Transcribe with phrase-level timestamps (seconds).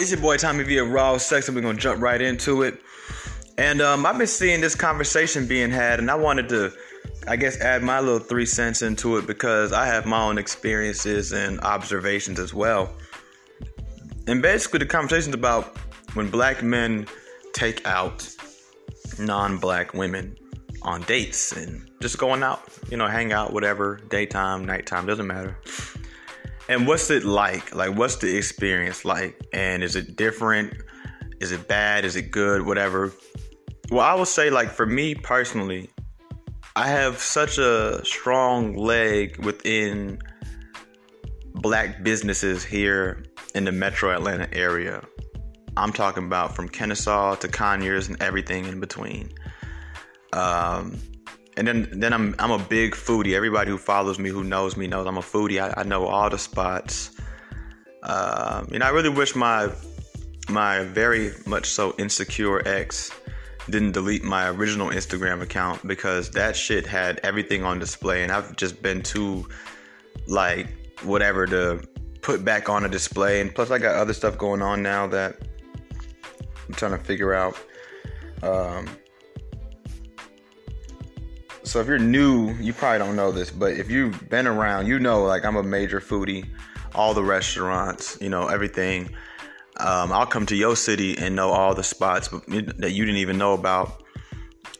[0.00, 2.80] It's your boy Tommy V of Raw Sex, and we're gonna jump right into it.
[3.58, 6.72] And um, I've been seeing this conversation being had, and I wanted to,
[7.28, 11.32] I guess, add my little three cents into it because I have my own experiences
[11.32, 12.92] and observations as well.
[14.26, 15.76] And basically, the conversation's about
[16.14, 17.06] when black men
[17.52, 18.28] take out
[19.20, 20.36] non-black women
[20.82, 25.56] on dates and just going out, you know, hang out, whatever, daytime, nighttime, doesn't matter.
[26.68, 27.74] And what's it like?
[27.74, 29.46] Like, what's the experience like?
[29.52, 30.74] And is it different?
[31.40, 32.04] Is it bad?
[32.04, 32.62] Is it good?
[32.62, 33.12] Whatever.
[33.90, 35.90] Well, I will say, like, for me personally,
[36.74, 40.18] I have such a strong leg within
[41.54, 43.24] black businesses here
[43.54, 45.02] in the metro Atlanta area.
[45.76, 49.32] I'm talking about from Kennesaw to Conyers and everything in between.
[50.32, 50.98] Um,
[51.56, 53.34] and then then I'm I'm a big foodie.
[53.34, 55.62] Everybody who follows me, who knows me, knows I'm a foodie.
[55.62, 57.10] I, I know all the spots.
[58.02, 59.70] Um, and I really wish my
[60.48, 63.10] my very much so insecure ex
[63.70, 68.56] didn't delete my original Instagram account because that shit had everything on display, and I've
[68.56, 69.48] just been too
[70.26, 70.68] like
[71.02, 71.82] whatever to
[72.20, 73.40] put back on a display.
[73.40, 75.36] And plus, I got other stuff going on now that
[76.68, 77.56] I'm trying to figure out.
[78.42, 78.88] Um,
[81.64, 84.98] so if you're new, you probably don't know this, but if you've been around, you
[84.98, 86.46] know like I'm a major foodie.
[86.94, 89.10] All the restaurants, you know, everything.
[89.78, 93.38] Um, I'll come to your city and know all the spots that you didn't even
[93.38, 94.02] know about.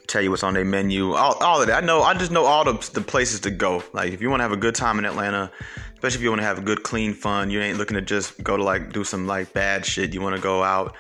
[0.07, 1.83] Tell you what's on their menu, all, all of that.
[1.83, 2.03] I know.
[2.03, 3.83] I just know all the, the places to go.
[3.93, 5.51] Like if you want to have a good time in Atlanta,
[5.95, 8.41] especially if you want to have a good, clean fun, you ain't looking to just
[8.45, 10.15] go to like do some like bad shit.
[10.15, 10.95] You want to go out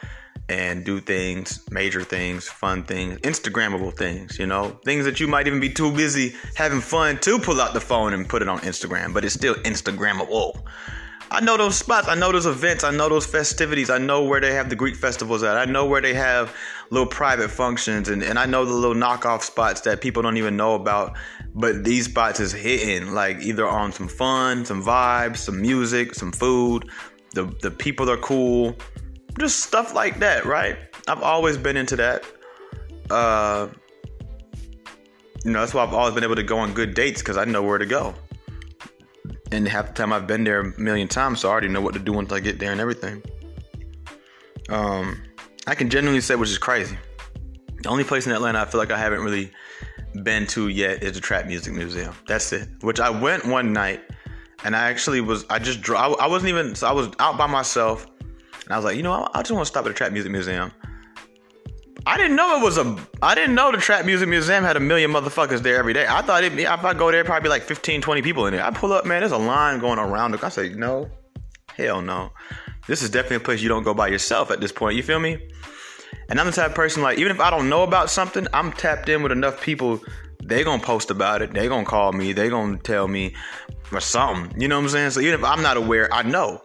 [0.48, 5.46] and do things, major things, fun things, Instagrammable things, you know, things that you might
[5.46, 8.58] even be too busy having fun to pull out the phone and put it on
[8.60, 10.62] Instagram, but it's still Instagrammable.
[11.30, 14.40] I know those spots, I know those events, I know those festivities, I know where
[14.40, 16.54] they have the Greek festivals at, I know where they have
[16.90, 20.56] little private functions, and, and I know the little knockoff spots that people don't even
[20.56, 21.16] know about,
[21.54, 26.30] but these spots is hitting, like either on some fun, some vibes, some music, some
[26.30, 26.88] food,
[27.32, 28.76] the, the people are cool
[29.38, 30.76] just stuff like that, right?
[31.08, 32.24] I've always been into that.
[33.10, 33.68] Uh,
[35.44, 37.44] you know, that's why I've always been able to go on good dates because I
[37.44, 38.14] know where to go.
[39.52, 41.94] And half the time I've been there a million times, so I already know what
[41.94, 43.22] to do once I get there and everything.
[44.68, 45.22] Um,
[45.66, 46.96] I can genuinely say, which is crazy.
[47.82, 49.50] The only place in Atlanta I feel like I haven't really
[50.22, 52.14] been to yet is the Trap Music Museum.
[52.26, 52.68] That's it.
[52.80, 54.00] Which I went one night,
[54.64, 55.44] and I actually was.
[55.50, 56.18] I just drove.
[56.18, 56.74] I wasn't even.
[56.74, 58.06] So I was out by myself
[58.64, 60.32] and I was like, you know, I just want to stop at the Trap Music
[60.32, 60.72] Museum.
[62.06, 62.96] I didn't know it was a.
[63.22, 66.06] I didn't know the Trap Music Museum had a million motherfuckers there every day.
[66.06, 66.58] I thought it.
[66.58, 68.64] If I go there, probably like 15, 20 people in there.
[68.64, 69.20] I pull up, man.
[69.20, 70.36] There's a line going around.
[70.42, 71.08] I say, no,
[71.76, 72.30] hell no.
[72.86, 74.96] This is definitely a place you don't go by yourself at this point.
[74.96, 75.48] You feel me?
[76.28, 78.72] And I'm the type of person like, even if I don't know about something, I'm
[78.72, 80.00] tapped in with enough people.
[80.42, 81.54] They gonna post about it.
[81.54, 82.34] They gonna call me.
[82.34, 83.34] They gonna tell me
[83.92, 84.60] or something.
[84.60, 85.10] You know what I'm saying?
[85.10, 86.60] So even if I'm not aware, I know.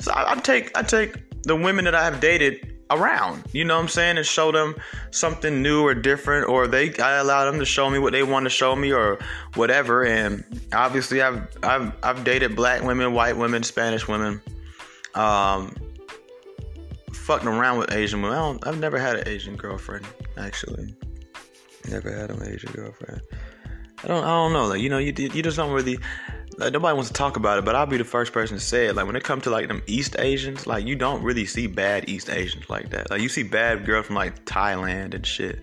[0.00, 3.76] So I, I take I take the women that I have dated around, you know
[3.76, 4.74] what I'm saying, and show them
[5.10, 8.44] something new or different, or they I allow them to show me what they want
[8.44, 9.18] to show me or
[9.54, 10.04] whatever.
[10.04, 14.40] And obviously, I've I've I've dated black women, white women, Spanish women,
[15.14, 15.74] um,
[17.12, 18.58] fucking around with Asian women.
[18.62, 20.94] I have never had an Asian girlfriend actually.
[21.88, 23.22] Never had an Asian girlfriend.
[24.02, 24.66] I don't I don't know.
[24.66, 25.98] Like you know, you you just don't really
[26.60, 28.86] like nobody wants to talk about it, but I'll be the first person to say
[28.86, 28.94] it.
[28.94, 32.08] Like when it comes to like them East Asians, like you don't really see bad
[32.08, 33.10] East Asians like that.
[33.10, 35.60] Like you see bad girls from like Thailand and shit.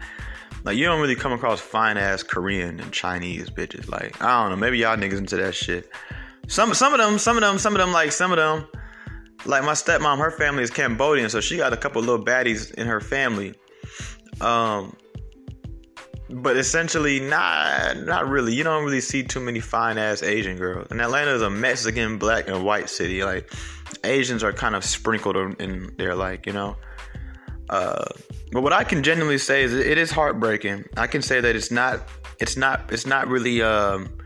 [0.63, 3.89] Like you don't really come across fine ass Korean and Chinese bitches.
[3.89, 5.89] Like I don't know, maybe y'all niggas into that shit.
[6.47, 8.67] Some some of them, some of them, some of them, like some of them,
[9.45, 12.87] like my stepmom, her family is Cambodian, so she got a couple little baddies in
[12.87, 13.53] her family.
[14.41, 14.95] Um,
[16.29, 18.53] but essentially not not really.
[18.53, 20.87] You don't really see too many fine ass asian girls.
[20.91, 23.23] And atlanta is a mexican black and white city.
[23.23, 23.51] Like
[24.03, 26.75] asians are kind of sprinkled in there like you know?
[27.69, 28.05] Uh,
[28.51, 30.85] but what i can genuinely say is it is heartbreaking.
[30.95, 32.07] I can say that it's not
[32.39, 34.17] it's not it's not really um,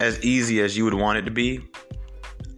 [0.00, 1.60] as easy as you would want it to be.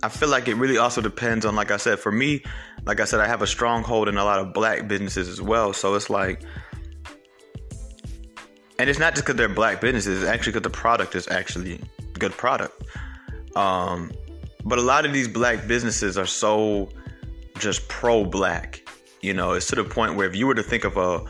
[0.03, 2.43] I feel like it really also depends on like i said for me
[2.87, 5.73] like i said i have a stronghold in a lot of black businesses as well.
[5.73, 6.43] So it's like
[8.79, 10.23] and it's not just because they're black businesses.
[10.23, 11.81] It's actually because the product is actually
[12.19, 12.83] good product.
[13.57, 14.13] Um,
[14.65, 16.89] but a lot of these black businesses are so
[17.59, 18.83] just pro-black.
[19.21, 21.25] You know, it's to the point where if you were to think of a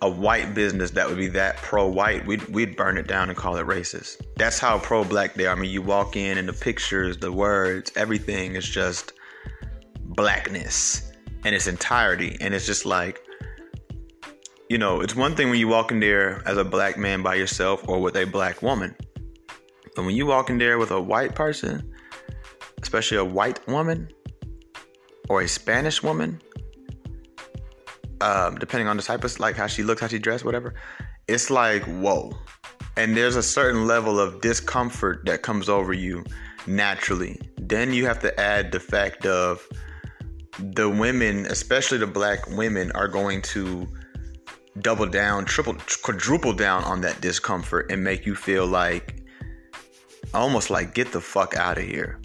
[0.00, 3.56] a white business that would be that pro-white, we'd we'd burn it down and call
[3.56, 4.20] it racist.
[4.36, 5.56] That's how pro-black they are.
[5.56, 9.12] I mean, you walk in and the pictures, the words, everything is just
[10.04, 11.10] blackness.
[11.44, 12.36] in its entirety.
[12.40, 13.20] And it's just like,
[14.68, 17.34] you know, it's one thing when you walk in there as a black man by
[17.34, 18.94] yourself or with a black woman.
[19.96, 21.90] But when you walk in there with a white person,
[22.82, 24.10] especially a white woman
[25.28, 26.40] or a Spanish woman,
[28.20, 30.74] um, depending on the type of like how she looks, how she dressed, whatever,
[31.28, 32.32] it's like whoa.
[32.96, 36.24] And there's a certain level of discomfort that comes over you
[36.66, 37.40] naturally.
[37.56, 39.66] Then you have to add the fact of
[40.58, 43.88] the women, especially the black women, are going to
[44.80, 49.22] double down, triple, quadruple down on that discomfort and make you feel like
[50.34, 52.20] almost like get the fuck out of here.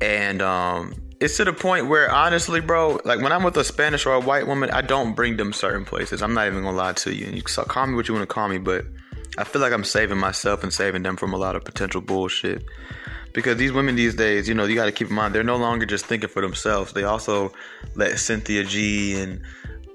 [0.00, 4.06] And um, it's to the point where honestly, bro, like when I'm with a Spanish
[4.06, 6.22] or a white woman, I don't bring them certain places.
[6.22, 7.26] I'm not even gonna lie to you.
[7.26, 8.84] And you can call me what you want to call me, but
[9.38, 12.64] I feel like I'm saving myself and saving them from a lot of potential bullshit.
[13.32, 15.56] Because these women these days, you know, you got to keep in mind they're no
[15.56, 16.92] longer just thinking for themselves.
[16.92, 17.52] They also
[17.94, 19.42] let Cynthia G and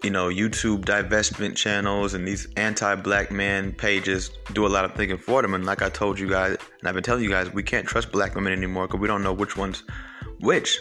[0.04, 5.18] you know YouTube divestment channels and these anti-black man pages do a lot of thinking
[5.18, 5.54] for them.
[5.54, 8.12] And like I told you guys, and I've been telling you guys, we can't trust
[8.12, 9.84] black women anymore because we don't know which one's
[10.40, 10.78] which.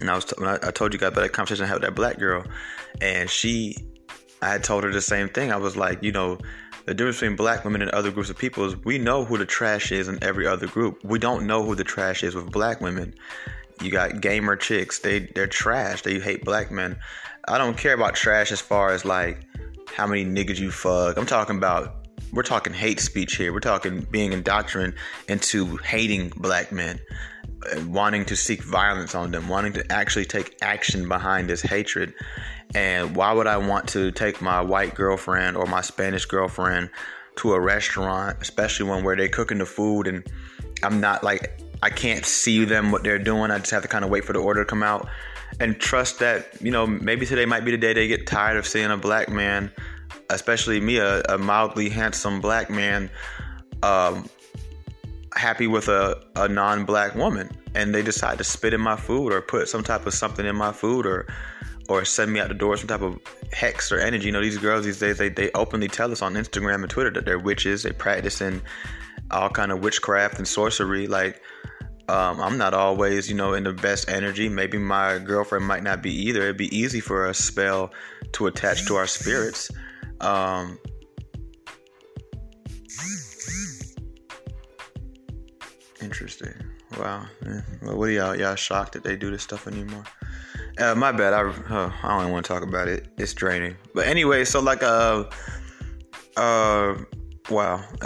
[0.00, 2.18] And I was, I told you guys about that conversation I had with that black
[2.18, 2.44] girl,
[3.02, 3.76] and she,
[4.40, 5.52] I had told her the same thing.
[5.52, 6.38] I was like, you know,
[6.86, 9.44] the difference between black women and other groups of people is we know who the
[9.44, 11.04] trash is in every other group.
[11.04, 13.14] We don't know who the trash is with black women.
[13.82, 16.02] You got gamer chicks, they they're trash.
[16.02, 16.98] They hate black men.
[17.50, 19.44] I don't care about trash as far as like
[19.94, 21.16] how many niggas you fuck.
[21.16, 23.52] I'm talking about we're talking hate speech here.
[23.52, 24.94] We're talking being indoctrinated
[25.28, 27.00] into hating black men
[27.86, 32.14] wanting to seek violence on them, wanting to actually take action behind this hatred.
[32.74, 36.90] And why would I want to take my white girlfriend or my Spanish girlfriend
[37.36, 40.24] to a restaurant, especially one where they're cooking the food and
[40.82, 43.50] I'm not like I can't see them what they're doing.
[43.50, 45.08] I just have to kind of wait for the order to come out
[45.60, 48.66] and trust that you know maybe today might be the day they get tired of
[48.66, 49.70] seeing a black man,
[50.30, 53.08] especially me, a, a mildly handsome black man,
[53.82, 54.28] um,
[55.34, 59.40] happy with a, a non-black woman and they decide to spit in my food or
[59.40, 61.26] put some type of something in my food or
[61.88, 63.18] or send me out the door some type of
[63.52, 64.26] hex or energy.
[64.26, 67.10] You know, these girls these days they, they openly tell us on Instagram and Twitter
[67.10, 68.62] that they're witches, they practice in
[69.30, 71.06] all kind of witchcraft and sorcery.
[71.06, 71.42] Like
[72.10, 74.48] um, I'm not always, you know, in the best energy.
[74.48, 76.42] Maybe my girlfriend might not be either.
[76.42, 77.92] It'd be easy for a spell
[78.32, 79.70] to attach to our spirits.
[80.20, 80.78] Um,
[86.02, 86.54] Interesting.
[86.98, 87.26] Wow.
[87.44, 87.60] Yeah.
[87.82, 88.34] What are y'all?
[88.34, 90.04] Y'all shocked that they do this stuff anymore?
[90.78, 91.32] Uh, my bad.
[91.32, 93.06] I uh, I don't want to talk about it.
[93.18, 93.76] It's draining.
[93.94, 95.24] But anyway, so like uh
[96.36, 96.96] uh
[97.50, 97.84] wow.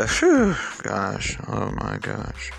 [0.83, 1.39] gosh.
[1.49, 2.51] Oh my gosh.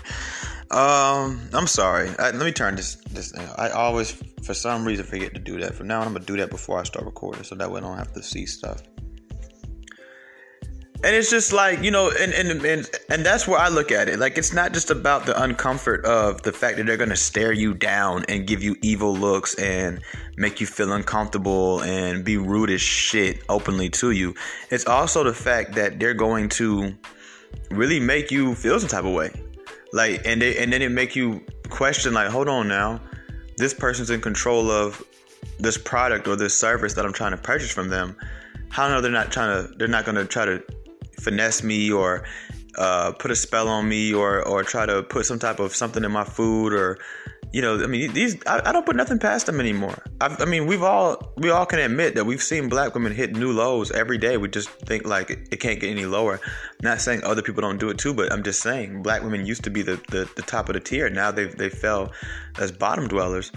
[0.70, 2.10] Um, I'm sorry.
[2.18, 3.48] I, let me turn this this thing.
[3.56, 4.10] I always,
[4.42, 5.74] for some reason, forget to do that.
[5.74, 7.82] From now on, I'm gonna do that before I start recording, so that way I
[7.82, 8.82] don't have to see stuff
[11.04, 14.08] and it's just like you know and, and and and that's where i look at
[14.08, 17.52] it like it's not just about the uncomfort of the fact that they're to stare
[17.52, 20.00] you down and give you evil looks and
[20.36, 24.34] make you feel uncomfortable and be rude as shit openly to you
[24.70, 26.94] it's also the fact that they're going to
[27.70, 29.30] really make you feel some type of way
[29.92, 33.00] like and they, and then it make you question like hold on now.
[33.56, 35.02] This person's in control of
[35.58, 38.16] this product or this service that i'm trying to purchase from them.
[38.68, 40.62] How know they're not trying to they're not going to try to
[41.20, 42.24] finesse me or
[42.78, 46.04] uh, put a spell on me or or try to put some type of something
[46.04, 46.98] in my food or
[47.52, 50.02] you know I mean these I, I don't put nothing past them anymore.
[50.20, 53.34] I, I, mean we've all we all can admit that we've seen black women hit
[53.34, 54.36] new lows every day.
[54.36, 56.40] We just think like it, it can't get any lower.
[56.82, 59.64] Not saying other people don't do it too, but I'm just saying black women used
[59.64, 61.08] to be the the, the top of the tier.
[61.08, 62.12] Now they they fell
[62.58, 63.52] as bottom dwellers.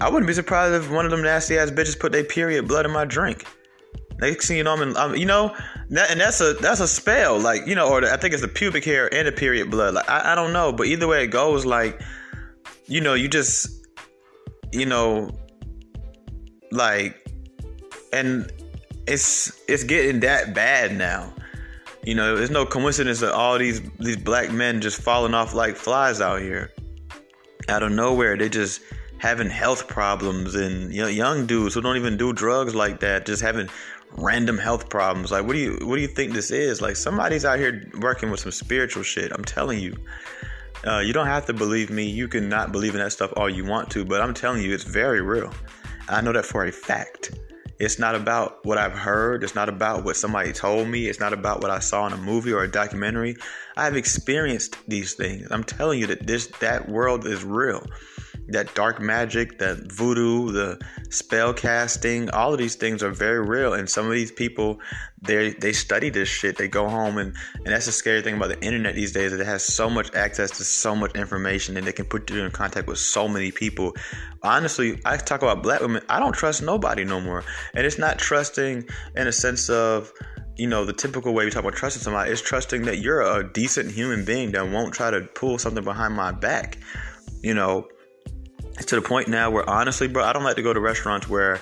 [0.00, 2.86] I wouldn't be surprised if one of them nasty ass bitches put their period blood
[2.86, 3.44] in my drink.
[4.20, 5.56] Next thing you know, I'm, in, I'm you know,
[5.90, 8.42] that, and that's a that's a spell, like you know, or the, I think it's
[8.42, 9.94] the pubic hair and the period blood.
[9.94, 12.02] Like I, I don't know, but either way it goes, like
[12.90, 13.86] you know, you just
[14.72, 15.30] you know,
[16.72, 17.24] like,
[18.12, 18.52] and
[19.06, 21.32] it's it's getting that bad now.
[22.02, 25.76] You know, there's no coincidence that all these these black men just falling off like
[25.76, 26.72] flies out here,
[27.68, 28.36] out of nowhere.
[28.36, 28.82] They just
[29.18, 33.24] having health problems and you know, young dudes who don't even do drugs like that,
[33.24, 33.68] just having
[34.16, 35.30] random health problems.
[35.30, 36.80] Like, what do you what do you think this is?
[36.80, 39.30] Like, somebody's out here working with some spiritual shit.
[39.30, 39.94] I'm telling you.
[40.86, 42.08] Uh, you don't have to believe me.
[42.08, 44.72] You can not believe in that stuff all you want to, but I'm telling you,
[44.72, 45.52] it's very real.
[46.08, 47.32] I know that for a fact.
[47.78, 49.42] It's not about what I've heard.
[49.42, 51.06] It's not about what somebody told me.
[51.06, 53.36] It's not about what I saw in a movie or a documentary.
[53.76, 55.48] I've experienced these things.
[55.50, 57.86] I'm telling you that this that world is real.
[58.52, 60.80] That dark magic, that voodoo, the
[61.10, 63.74] spell casting, all of these things are very real.
[63.74, 64.80] And some of these people,
[65.22, 66.56] they they study this shit.
[66.56, 69.32] They go home and and that's the scary thing about the internet these days.
[69.32, 72.44] That it has so much access to so much information, and they can put you
[72.44, 73.94] in contact with so many people.
[74.42, 76.02] Honestly, I talk about black women.
[76.08, 80.12] I don't trust nobody no more, and it's not trusting in a sense of
[80.60, 83.50] you know, the typical way we talk about trusting somebody is trusting that you're a
[83.50, 86.76] decent human being that won't try to pull something behind my back.
[87.42, 87.88] You know,
[88.86, 91.60] to the point now where honestly, bro, I don't like to go to restaurants where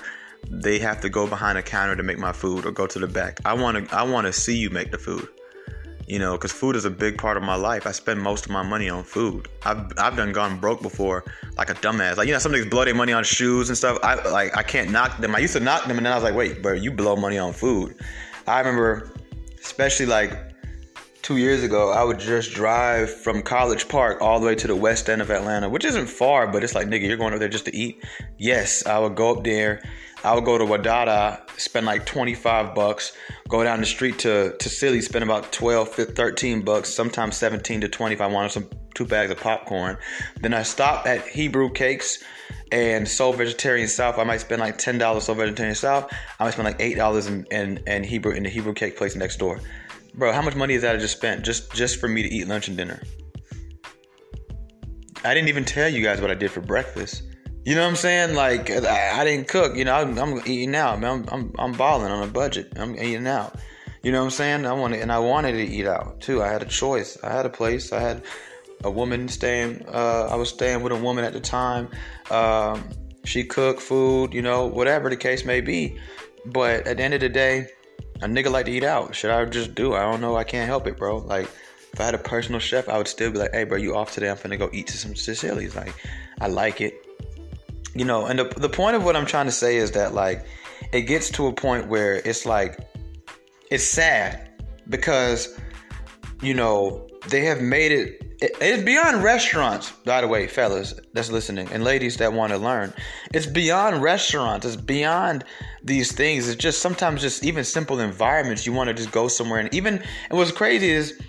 [0.49, 3.07] they have to go behind a counter to make my food or go to the
[3.07, 3.39] back.
[3.45, 5.27] I want to I want to see you make the food.
[6.07, 7.85] You know, because food is a big part of my life.
[7.85, 9.47] I spend most of my money on food.
[9.63, 11.23] I've I've done gone broke before,
[11.55, 12.17] like a dumbass.
[12.17, 13.99] Like you know, some niggas blow their money on shoes and stuff.
[14.01, 15.35] I like I can't knock them.
[15.35, 17.37] I used to knock them, and then I was like, wait, bro, you blow money
[17.37, 17.95] on food.
[18.47, 19.11] I remember,
[19.61, 20.48] especially like
[21.21, 24.75] two years ago, I would just drive from College Park all the way to the
[24.75, 27.49] west end of Atlanta, which isn't far, but it's like, nigga, you're going over there
[27.49, 28.03] just to eat.
[28.37, 29.81] Yes, I would go up there.
[30.23, 33.13] I would go to Wadada, spend like 25 bucks,
[33.47, 37.81] go down the street to, to Silly, spend about 12, 15, 13 bucks, sometimes 17
[37.81, 39.97] to 20 if I wanted some two bags of popcorn.
[40.41, 42.21] Then I stop at Hebrew Cakes
[42.71, 44.17] and Soul Vegetarian South.
[44.17, 46.11] I might spend like $10 Soul Vegetarian South.
[46.39, 49.37] I might spend like $8 in, in, in Hebrew in the Hebrew cake place next
[49.37, 49.61] door.
[50.13, 52.47] Bro, how much money is that I just spent just just for me to eat
[52.47, 53.01] lunch and dinner?
[55.23, 57.23] I didn't even tell you guys what I did for breakfast.
[57.65, 58.35] You know what I'm saying?
[58.35, 59.75] Like I, I didn't cook.
[59.75, 60.99] You know, I'm, I'm eating out.
[60.99, 62.73] Man, I'm, I'm I'm balling on a budget.
[62.77, 63.55] I'm eating out.
[64.01, 64.65] You know what I'm saying?
[64.65, 66.41] I wanted and I wanted to eat out too.
[66.41, 67.17] I had a choice.
[67.23, 67.91] I had a place.
[67.91, 68.23] I had
[68.83, 69.85] a woman staying.
[69.87, 71.89] Uh, I was staying with a woman at the time.
[72.31, 72.89] Um,
[73.25, 74.33] she cooked food.
[74.33, 75.99] You know, whatever the case may be.
[76.45, 77.67] But at the end of the day,
[78.21, 79.15] a nigga like to eat out.
[79.15, 79.93] Should I just do?
[79.93, 80.35] I don't know.
[80.35, 81.17] I can't help it, bro.
[81.17, 81.49] Like,
[81.93, 84.11] if I had a personal chef, I would still be like, hey, bro, you off
[84.11, 84.29] today?
[84.29, 85.75] I'm finna go eat to some Sicilians.
[85.75, 85.93] Like,
[86.39, 87.05] I like it.
[87.95, 90.45] You know, and the, the point of what I'm trying to say is that, like,
[90.93, 92.79] it gets to a point where it's like,
[93.71, 94.49] it's sad
[94.87, 95.59] because,
[96.41, 101.67] you know, they have made it it's beyond restaurants, by the way, fellas that's listening
[101.73, 102.93] and ladies that want to learn.
[103.33, 104.65] It's beyond restaurants.
[104.65, 105.43] It's beyond
[105.83, 106.47] these things.
[106.47, 108.65] It's just sometimes just even simple environments.
[108.65, 111.19] You want to just go somewhere and even and what's crazy is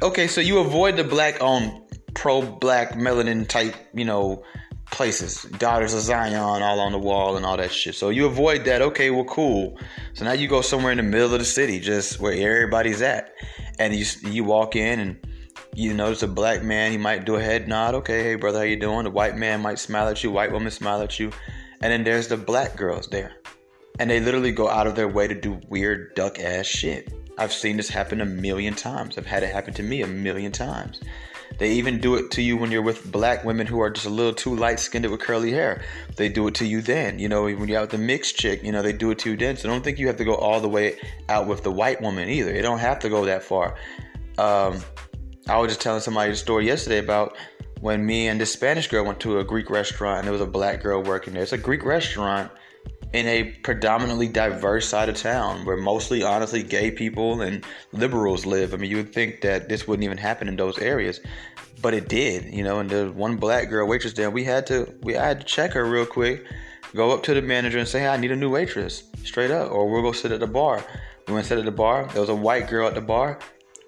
[0.00, 1.82] okay, so you avoid the black owned
[2.14, 4.42] pro black melanin type, you know,
[4.90, 5.42] places.
[5.58, 7.94] Daughters of Zion all on the wall and all that shit.
[7.94, 8.80] So you avoid that.
[8.80, 9.78] Okay, well cool.
[10.14, 13.34] So now you go somewhere in the middle of the city, just where everybody's at.
[13.78, 15.16] And you you walk in and
[15.74, 17.94] you notice a black man, he might do a head nod.
[17.94, 19.04] Okay, hey brother, how you doing?
[19.04, 21.30] The white man might smile at you, white woman smile at you,
[21.80, 23.36] and then there's the black girls there,
[23.98, 27.12] and they literally go out of their way to do weird duck ass shit.
[27.38, 29.16] I've seen this happen a million times.
[29.16, 31.00] I've had it happen to me a million times.
[31.56, 34.10] They even do it to you when you're with black women who are just a
[34.10, 35.82] little too light skinned with curly hair.
[36.16, 37.18] They do it to you then.
[37.18, 39.30] You know, when you're out with the mixed chick, you know, they do it to
[39.30, 39.56] you then.
[39.56, 42.28] So don't think you have to go all the way out with the white woman
[42.28, 42.54] either.
[42.54, 43.76] You don't have to go that far.
[44.36, 44.80] Um,
[45.48, 47.36] I was just telling somebody a story yesterday about
[47.80, 50.46] when me and this Spanish girl went to a Greek restaurant and there was a
[50.46, 51.42] black girl working there.
[51.42, 52.50] It's a Greek restaurant
[53.12, 58.74] in a predominantly diverse side of town where mostly honestly gay people and liberals live.
[58.74, 61.20] I mean, you would think that this wouldn't even happen in those areas,
[61.80, 64.30] but it did, you know, and there's one black girl waitress there.
[64.30, 66.44] We had to we I had to check her real quick,
[66.94, 69.70] go up to the manager and say, hey, I need a new waitress, straight up,
[69.72, 70.84] or we'll go sit at the bar.
[71.26, 72.06] We went sit at the bar.
[72.12, 73.38] There was a white girl at the bar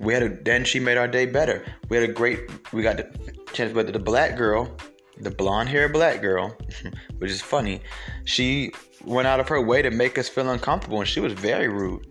[0.01, 1.63] we had a then she made our day better.
[1.89, 4.75] We had a great we got the chance but the black girl,
[5.19, 6.57] the blonde hair black girl,
[7.19, 7.83] which is funny,
[8.25, 8.73] she
[9.05, 12.07] went out of her way to make us feel uncomfortable and she was very rude.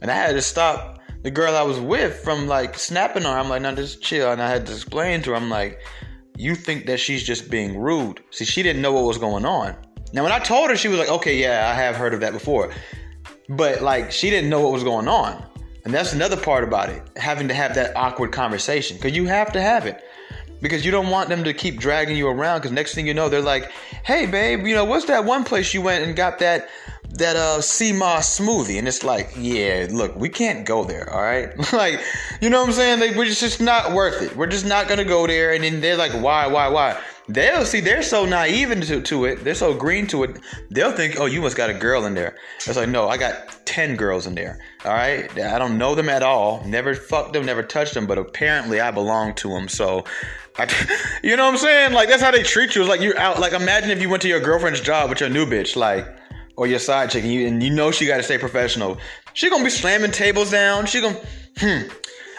[0.00, 3.28] And I had to stop the girl I was with from like snapping her.
[3.28, 4.32] I'm like, no, just chill.
[4.32, 5.80] And I had to explain to her, I'm like,
[6.36, 8.22] you think that she's just being rude.
[8.30, 9.76] See, she didn't know what was going on.
[10.12, 12.32] Now, when I told her, she was like, okay, yeah, I have heard of that
[12.32, 12.72] before.
[13.48, 15.44] But like, she didn't know what was going on.
[15.84, 19.52] And that's another part about it, having to have that awkward conversation because you have
[19.52, 20.02] to have it.
[20.62, 22.60] Because you don't want them to keep dragging you around.
[22.60, 23.70] Because next thing you know, they're like,
[24.04, 26.70] "Hey, babe, you know what's that one place you went and got that
[27.18, 31.12] that uh sea smoothie?" And it's like, "Yeah, look, we can't go there.
[31.12, 32.00] All right, like,
[32.40, 33.00] you know what I'm saying?
[33.00, 34.36] Like, we're just, just not worth it.
[34.36, 37.80] We're just not gonna go there." And then they're like, "Why, why, why?" They'll see
[37.80, 39.44] they're so naive to, to it.
[39.44, 40.38] They're so green to it.
[40.70, 43.64] They'll think, "Oh, you must got a girl in there." It's like, no, I got
[43.64, 44.58] ten girls in there.
[44.84, 46.64] All right, I don't know them at all.
[46.66, 49.68] Never fucked them, never touched them, but apparently I belong to them.
[49.68, 50.04] So,
[50.58, 51.92] I, you know what I'm saying?
[51.92, 52.82] Like that's how they treat you.
[52.82, 53.40] It's like you're out.
[53.40, 56.06] Like imagine if you went to your girlfriend's job with your new bitch, like
[56.56, 58.98] or your side chick, and you, and you know she got to stay professional.
[59.34, 60.86] She gonna be slamming tables down.
[60.86, 61.18] She gonna,
[61.56, 61.88] hmm.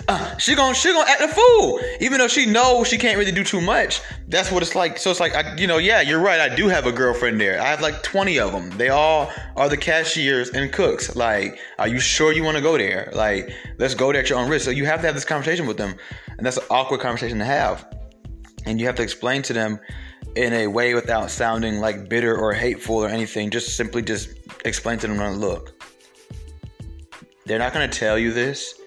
[0.08, 3.32] uh, she gonna she gonna act a fool, even though she knows she can't really
[3.32, 4.02] do too much.
[4.28, 5.00] That's what it's like.
[5.00, 6.40] So it's like, I, you know, yeah, you're right.
[6.40, 7.60] I do have a girlfriend there.
[7.60, 8.70] I have like 20 of them.
[8.78, 11.16] They all are the cashiers and cooks.
[11.16, 13.12] Like, are you sure you want to go there?
[13.14, 14.66] Like, let's go there at your own risk.
[14.66, 15.96] So you have to have this conversation with them,
[16.38, 17.88] and that's an awkward conversation to have.
[18.66, 19.80] And you have to explain to them
[20.36, 23.50] in a way without sounding like bitter or hateful or anything.
[23.50, 24.30] Just simply just
[24.66, 25.84] explain to them, look,
[27.46, 28.80] they're not gonna tell you this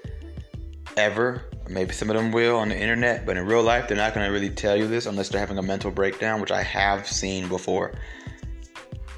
[0.96, 1.44] ever.
[1.68, 4.24] Maybe some of them will on the internet, but in real life, they're not going
[4.26, 7.48] to really tell you this unless they're having a mental breakdown, which I have seen
[7.48, 7.92] before.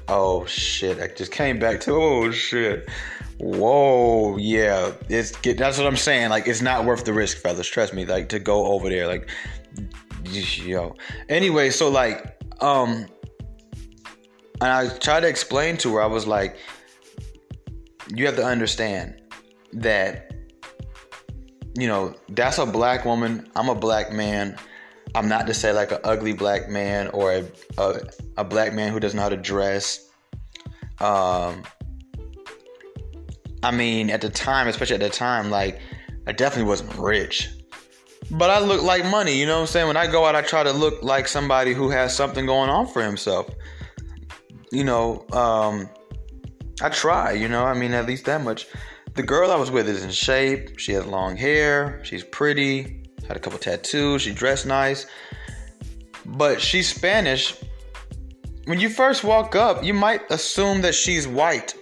[0.07, 0.99] Oh shit!
[0.99, 2.89] I just came back to oh shit.
[3.37, 6.29] Whoa, yeah, it's that's what I'm saying.
[6.29, 7.67] Like, it's not worth the risk, fellas.
[7.67, 8.05] Trust me.
[8.05, 9.29] Like to go over there, like,
[10.31, 10.95] yo.
[11.27, 13.05] Anyway, so like, um,
[14.61, 16.01] and I tried to explain to her.
[16.01, 16.57] I was like,
[18.13, 19.21] you have to understand
[19.73, 20.29] that
[21.79, 23.49] you know, that's a black woman.
[23.55, 24.57] I'm a black man.
[25.15, 27.45] I'm not to say like an ugly black man or a,
[27.77, 27.99] a,
[28.37, 30.09] a black man who doesn't know how to dress.
[30.99, 31.63] Um,
[33.63, 35.79] I mean, at the time, especially at the time, like
[36.27, 37.49] I definitely wasn't rich,
[38.31, 39.37] but I look like money.
[39.37, 39.87] You know what I'm saying?
[39.87, 42.87] When I go out, I try to look like somebody who has something going on
[42.87, 43.49] for himself.
[44.71, 45.89] You know, um,
[46.81, 47.33] I try.
[47.33, 48.67] You know, I mean, at least that much.
[49.15, 50.79] The girl I was with is in shape.
[50.79, 51.99] She has long hair.
[52.03, 53.03] She's pretty.
[53.27, 54.21] Had a couple tattoos.
[54.21, 55.05] She dressed nice.
[56.25, 57.55] But she's Spanish.
[58.65, 61.73] When you first walk up, you might assume that she's white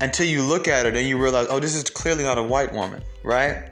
[0.00, 2.72] until you look at her and you realize, oh, this is clearly not a white
[2.72, 3.67] woman, right?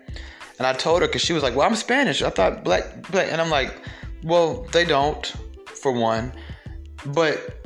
[0.59, 2.23] And I told her because she was like, well, I'm Spanish.
[2.23, 3.31] I thought black, black.
[3.31, 3.81] And I'm like,
[4.23, 5.27] well, they don't,
[5.67, 6.33] for one.
[7.07, 7.61] But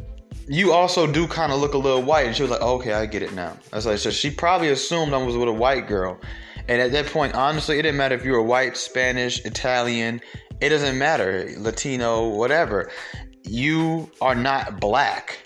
[0.48, 2.26] you also do kind of look a little white.
[2.26, 3.56] And she was like, oh, okay, I get it now.
[3.72, 6.20] I was like, so she probably assumed I was with a white girl.
[6.68, 10.20] And at that point, honestly, it didn't matter if you were white, Spanish, Italian.
[10.60, 12.90] It doesn't matter, Latino, whatever.
[13.44, 15.38] You are not black.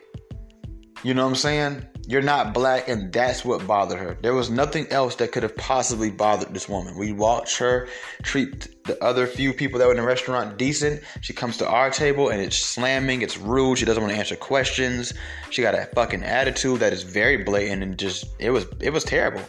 [1.02, 1.86] You know what I'm saying?
[2.06, 4.18] You're not black, and that's what bothered her.
[4.20, 6.98] There was nothing else that could have possibly bothered this woman.
[6.98, 7.88] We watched her
[8.22, 11.02] treat the other few people that were in the restaurant decent.
[11.22, 13.78] She comes to our table and it's slamming, it's rude.
[13.78, 15.14] She doesn't want to answer questions.
[15.50, 19.04] She got a fucking attitude that is very blatant and just it was it was
[19.04, 19.40] terrible.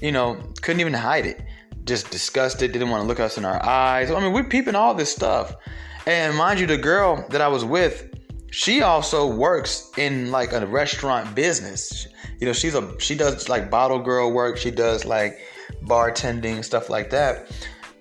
[0.00, 1.42] You know, couldn't even hide it.
[1.84, 4.10] Just disgusted, didn't want to look us in our eyes.
[4.10, 5.54] I mean, we're peeping all this stuff.
[6.06, 8.17] And mind you, the girl that I was with,
[8.50, 12.08] she also works in like a restaurant business.
[12.40, 14.56] You know, she's a she does like bottle girl work.
[14.56, 15.38] She does like
[15.82, 17.50] bartending stuff like that.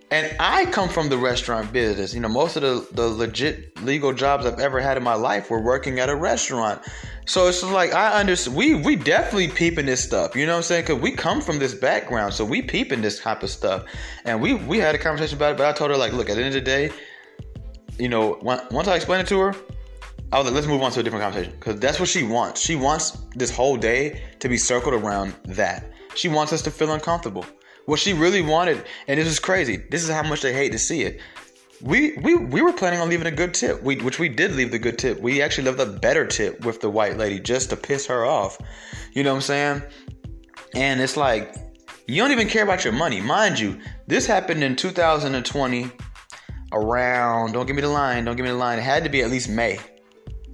[0.09, 2.13] And I come from the restaurant business.
[2.13, 5.49] You know, most of the, the legit legal jobs I've ever had in my life
[5.49, 6.81] were working at a restaurant.
[7.25, 8.55] So it's like I understand.
[8.55, 10.33] We we definitely peeping this stuff.
[10.33, 10.85] You know what I'm saying?
[10.85, 13.83] Because we come from this background, so we peeping this type of stuff.
[14.23, 15.57] And we we had a conversation about it.
[15.57, 16.89] But I told her like, look, at the end of the day,
[17.99, 19.55] you know, once I explained it to her,
[20.31, 22.59] I was like, let's move on to a different conversation because that's what she wants.
[22.59, 25.89] She wants this whole day to be circled around that.
[26.15, 27.45] She wants us to feel uncomfortable.
[27.85, 29.77] What she really wanted, and this is crazy.
[29.89, 31.21] This is how much they hate to see it.
[31.81, 34.71] We we we were planning on leaving a good tip, we, which we did leave
[34.71, 35.21] the good tip.
[35.21, 38.57] We actually left a better tip with the white lady just to piss her off.
[39.13, 39.81] You know what I'm saying?
[40.75, 41.55] And it's like
[42.07, 43.79] you don't even care about your money, mind you.
[44.07, 45.91] This happened in 2020,
[46.73, 47.53] around.
[47.53, 48.25] Don't give me the line.
[48.25, 48.79] Don't give me the line.
[48.79, 49.79] It had to be at least May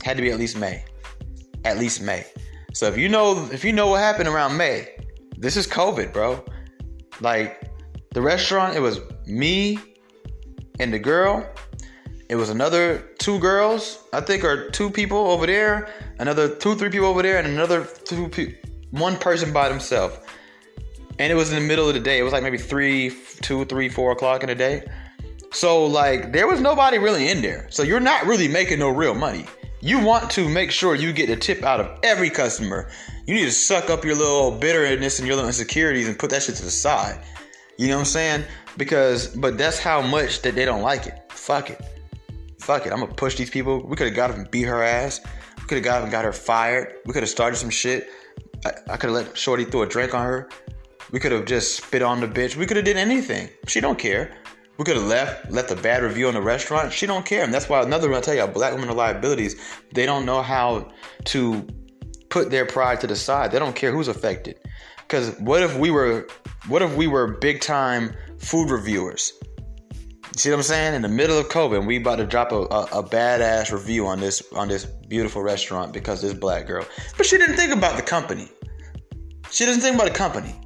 [0.04, 0.84] had to be at least May.
[1.66, 2.26] At least May.
[2.74, 4.90] So if you know if you know what happened around May,
[5.38, 6.44] this is COVID, bro.
[7.22, 7.72] Like
[8.14, 9.80] the restaurant, it was me
[10.80, 11.48] and the girl.
[12.30, 15.90] It was another two girls, I think, or two people over there,
[16.20, 18.56] another two, three people over there, and another two, pe-
[18.92, 20.18] one person by themselves.
[21.20, 22.20] And it was in the middle of the day.
[22.20, 24.84] It was like maybe three, two, three, four o'clock in the day.
[25.52, 27.68] So like there was nobody really in there.
[27.70, 29.46] So you're not really making no real money.
[29.86, 32.90] You want to make sure you get a tip out of every customer.
[33.28, 36.42] You need to suck up your little bitterness and your little insecurities and put that
[36.42, 37.22] shit to the side.
[37.78, 38.44] You know what I'm saying?
[38.78, 41.20] Because, but that's how much that they don't like it.
[41.32, 41.82] Fuck it.
[42.62, 42.94] Fuck it.
[42.94, 43.86] I'm gonna push these people.
[43.86, 45.20] We could have got up and beat her ass.
[45.58, 47.00] We could have got up and got her fired.
[47.06, 48.10] We could have started some shit.
[48.66, 50.48] I, I could have let Shorty throw a drink on her.
[51.12, 52.56] We could have just spit on the bitch.
[52.56, 53.50] We could have did anything.
[53.68, 54.34] She don't care.
[54.78, 56.92] We could have left, left a bad review on the restaurant.
[56.92, 59.56] She don't care, and that's why another one I tell you, black women are liabilities.
[59.94, 60.92] They don't know how
[61.26, 61.68] to
[62.30, 63.52] put their pride to the side.
[63.52, 64.60] They don't care who's affected.
[64.98, 66.28] Because what if we were,
[66.68, 69.34] what if we were big time food reviewers?
[70.36, 70.96] See what I'm saying?
[70.96, 74.08] In the middle of COVID, and we about to drop a, a, a, badass review
[74.08, 76.88] on this on this beautiful restaurant because this black girl.
[77.16, 78.50] But she didn't think about the company.
[79.52, 80.60] She doesn't think about the company.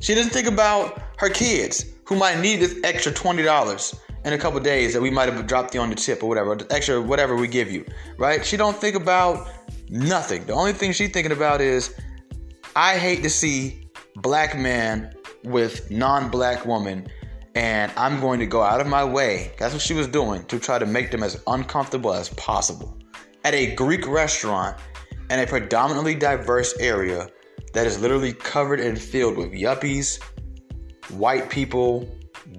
[0.00, 4.38] She doesn't think about her kids who might need this extra twenty dollars in a
[4.38, 7.36] couple days that we might have dropped you on the tip or whatever, extra whatever
[7.36, 7.84] we give you,
[8.18, 8.44] right?
[8.44, 9.48] She don't think about
[9.88, 10.44] nothing.
[10.46, 11.94] The only thing she's thinking about is,
[12.74, 15.14] I hate to see black man
[15.44, 17.06] with non-black woman,
[17.54, 19.52] and I'm going to go out of my way.
[19.58, 22.98] That's what she was doing to try to make them as uncomfortable as possible.
[23.44, 24.76] At a Greek restaurant
[25.30, 27.28] in a predominantly diverse area
[27.74, 30.20] that is literally covered and filled with yuppies,
[31.10, 32.08] white people,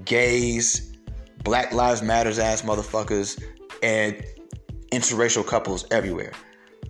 [0.05, 0.97] gays,
[1.43, 3.41] Black Lives Matters ass motherfuckers,
[3.83, 4.23] and
[4.91, 6.33] interracial couples everywhere.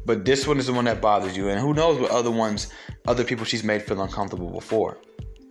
[0.05, 2.71] But this one is the one that bothers you, and who knows what other ones,
[3.07, 4.99] other people she's made feel uncomfortable before.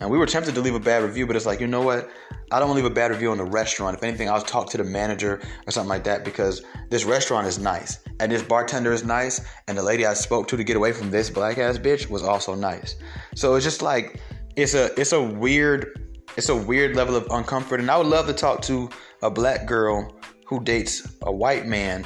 [0.00, 2.10] And we were tempted to leave a bad review, but it's like, you know what?
[2.52, 3.96] I don't leave a bad review on the restaurant.
[3.96, 7.58] If anything, I'll talk to the manager or something like that because this restaurant is
[7.58, 8.00] nice.
[8.20, 9.40] And this bartender is nice.
[9.68, 12.22] And the lady I spoke to to get away from this black ass bitch was
[12.22, 12.96] also nice.
[13.34, 14.20] So it's just like
[14.56, 17.78] it's a it's a weird it's a weird level of uncomfort.
[17.78, 18.90] And I would love to talk to
[19.22, 20.14] a black girl
[20.46, 22.04] who dates a white man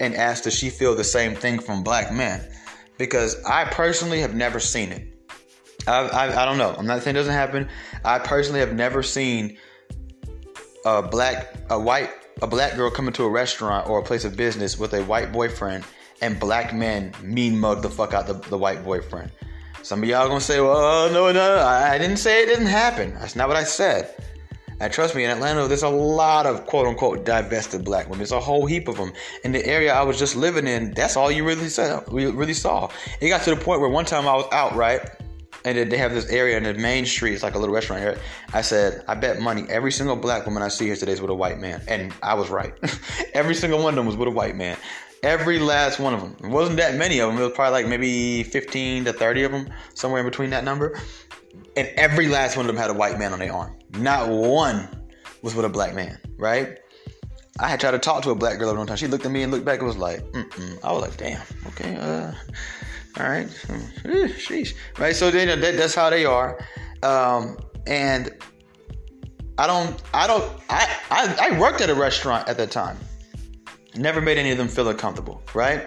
[0.00, 2.40] and ask does she feel the same thing from black men?
[2.98, 5.10] Because I personally have never seen it.
[5.86, 6.74] I, I, I don't know.
[6.76, 7.68] I'm not saying it doesn't happen.
[8.04, 9.58] I personally have never seen
[10.84, 12.10] a black, a white,
[12.42, 15.32] a black girl come into a restaurant or a place of business with a white
[15.32, 15.84] boyfriend
[16.20, 19.30] and black men mean mug the fuck out the, the white boyfriend.
[19.84, 23.12] Some of y'all gonna say, well, no, no, I didn't say it didn't happen.
[23.16, 24.14] That's not what I said.
[24.80, 28.20] And trust me, in Atlanta, there's a lot of quote unquote divested black women.
[28.20, 29.12] There's a whole heap of them.
[29.44, 32.02] In the area I was just living in, that's all you really saw.
[32.10, 32.88] Really saw.
[33.20, 35.02] It got to the point where one time I was out, right?
[35.66, 38.18] And they have this area in the main street, it's like a little restaurant here.
[38.54, 41.30] I said, I bet money every single black woman I see here today is with
[41.30, 41.82] a white man.
[41.88, 42.72] And I was right.
[43.34, 44.78] every single one of them was with a white man.
[45.24, 46.36] Every last one of them.
[46.44, 47.40] It wasn't that many of them.
[47.40, 51.00] It was probably like maybe 15 to 30 of them, somewhere in between that number.
[51.76, 53.74] And every last one of them had a white man on their arm.
[53.96, 54.86] Not one
[55.40, 56.78] was with a black man, right?
[57.58, 58.98] I had tried to talk to a black girl at one time.
[58.98, 60.78] She looked at me and looked back and was like, Mm-mm.
[60.84, 62.32] I was like, damn, okay, uh,
[63.18, 65.16] all right, sheesh, right?
[65.16, 66.58] So then that, that's how they are,
[67.02, 67.56] um,
[67.86, 68.30] and
[69.56, 72.98] I don't, I don't, I, I, I worked at a restaurant at that time.
[73.96, 75.86] Never made any of them feel uncomfortable, right?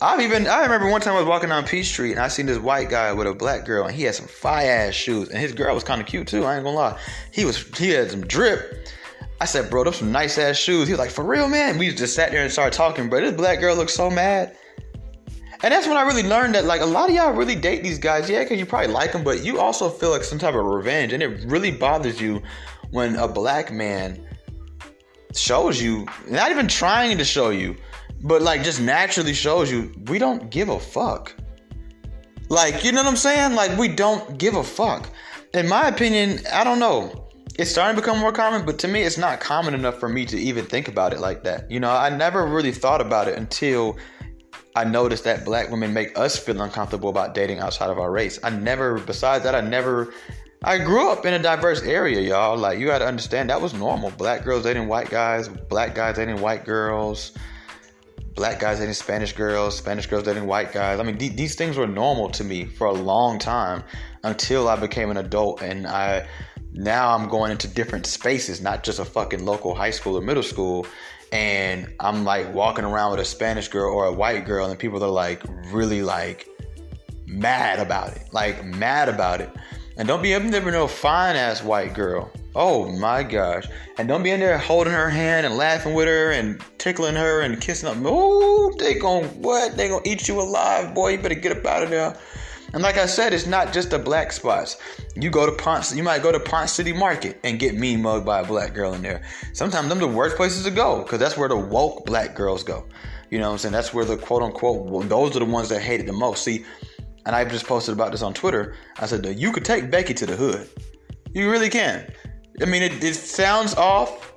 [0.00, 2.46] I've even I remember one time I was walking down Peach Street and I seen
[2.46, 5.38] this white guy with a black girl and he had some fire ass shoes and
[5.38, 6.44] his girl was kind of cute too.
[6.44, 7.00] I ain't gonna lie.
[7.32, 8.86] He was he had some drip.
[9.40, 10.86] I said, bro, those some nice ass shoes.
[10.86, 11.78] He was like, for real, man.
[11.78, 13.20] We just sat there and started talking, bro.
[13.20, 14.56] This black girl looks so mad.
[15.62, 17.98] And that's when I really learned that like a lot of y'all really date these
[17.98, 20.64] guys, yeah, because you probably like them, but you also feel like some type of
[20.64, 22.40] revenge, and it really bothers you
[22.90, 24.24] when a black man
[25.34, 27.76] shows you, not even trying to show you,
[28.22, 31.34] but like just naturally shows you we don't give a fuck.
[32.48, 33.54] Like, you know what I'm saying?
[33.54, 35.10] Like, we don't give a fuck.
[35.52, 37.28] In my opinion, I don't know.
[37.58, 40.24] It's starting to become more common, but to me, it's not common enough for me
[40.26, 41.70] to even think about it like that.
[41.70, 43.98] You know, I never really thought about it until
[44.76, 48.38] I noticed that black women make us feel uncomfortable about dating outside of our race.
[48.42, 50.14] I never, besides that, I never
[50.62, 52.56] I grew up in a diverse area, y'all.
[52.56, 54.10] Like you got to understand that was normal.
[54.10, 57.32] Black girls dating white guys, black guys dating white girls,
[58.34, 60.98] black guys dating Spanish girls, Spanish girls dating white guys.
[60.98, 63.84] I mean, th- these things were normal to me for a long time
[64.24, 66.26] until I became an adult and I
[66.72, 70.42] now I'm going into different spaces, not just a fucking local high school or middle
[70.42, 70.86] school.
[71.30, 75.04] And I'm like walking around with a Spanish girl or a white girl, and people
[75.04, 76.48] are like really like
[77.26, 79.50] mad about it, like mad about it.
[79.98, 82.30] And don't be up there with no fine ass white girl.
[82.54, 83.66] Oh my gosh.
[83.98, 87.40] And don't be in there holding her hand and laughing with her and tickling her
[87.40, 88.00] and kissing her.
[88.06, 89.76] Oh, they gon' what?
[89.76, 91.10] They gonna eat you alive, boy.
[91.10, 92.16] You better get up out of there.
[92.74, 94.76] And like I said, it's not just the black spots.
[95.16, 98.24] You go to Ponce, you might go to Ponce City Market and get mean mugged
[98.24, 99.22] by a black girl in there.
[99.52, 102.84] Sometimes them the worst places to go because that's where the woke black girls go.
[103.30, 103.72] You know what I'm saying?
[103.72, 106.44] That's where the quote unquote those are the ones that hate it the most.
[106.44, 106.64] See,
[107.28, 108.74] and I just posted about this on Twitter.
[108.98, 110.66] I said, you could take Becky to the hood.
[111.34, 112.10] You really can.
[112.62, 114.32] I mean, it, it sounds off.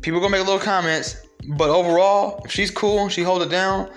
[0.00, 3.90] People gonna make little comments, but overall, if she's cool, she hold it down,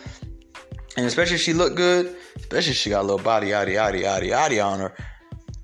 [0.97, 4.03] and especially if she look good, especially if she got a little body, yaddy, yaddy,
[4.03, 4.93] yaddy, yaddy on her,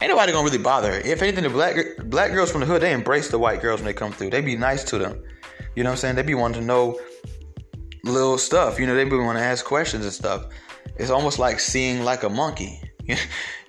[0.01, 0.99] ain't nobody gonna really bother her.
[1.01, 3.85] If anything, the black black girls from the hood, they embrace the white girls when
[3.85, 4.29] they come through.
[4.29, 5.21] They be nice to them.
[5.75, 6.15] You know what I'm saying?
[6.15, 6.97] They be wanting to know
[8.05, 8.79] little stuff.
[8.79, 10.45] You know, they be want to ask questions and stuff
[11.01, 12.79] it's almost like seeing like a monkey.
[13.07, 13.17] you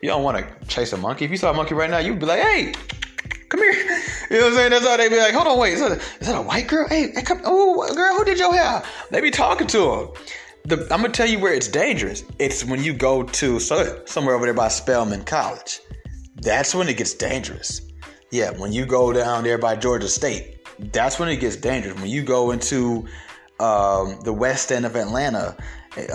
[0.02, 1.24] don't want to chase a monkey.
[1.24, 2.74] If you saw a monkey right now, you'd be like, hey,
[3.48, 3.98] come here.
[4.30, 4.70] You know what I'm saying?
[4.70, 6.66] That's how they'd be like, hold on, wait, is that a, is that a white
[6.66, 6.88] girl?
[6.88, 8.82] Hey, hey come, oh, girl, who did your hair?
[9.10, 10.06] They be talking to her.
[10.64, 12.24] The, I'm gonna tell you where it's dangerous.
[12.38, 15.80] It's when you go to so, somewhere over there by Spelman College.
[16.36, 17.82] That's when it gets dangerous.
[18.30, 22.00] Yeah, when you go down there by Georgia State, that's when it gets dangerous.
[22.00, 23.06] When you go into
[23.60, 25.58] um, the west end of Atlanta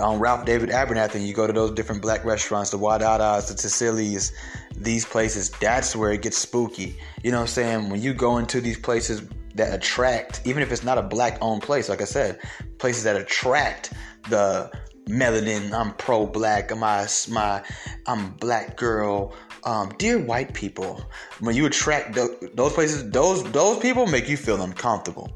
[0.00, 4.32] on Ralph David Abernathy, you go to those different black restaurants, the Wadadas, the Tassili's,
[4.76, 6.98] these places, that's where it gets spooky.
[7.22, 7.90] You know what I'm saying?
[7.90, 9.22] When you go into these places
[9.54, 12.40] that attract, even if it's not a black owned place, like I said,
[12.78, 13.92] places that attract
[14.28, 14.70] the
[15.08, 17.62] melanin, I'm pro black, my, my,
[18.06, 21.04] I'm black girl, um, dear white people,
[21.40, 25.30] when you attract th- those places, those those people make you feel uncomfortable.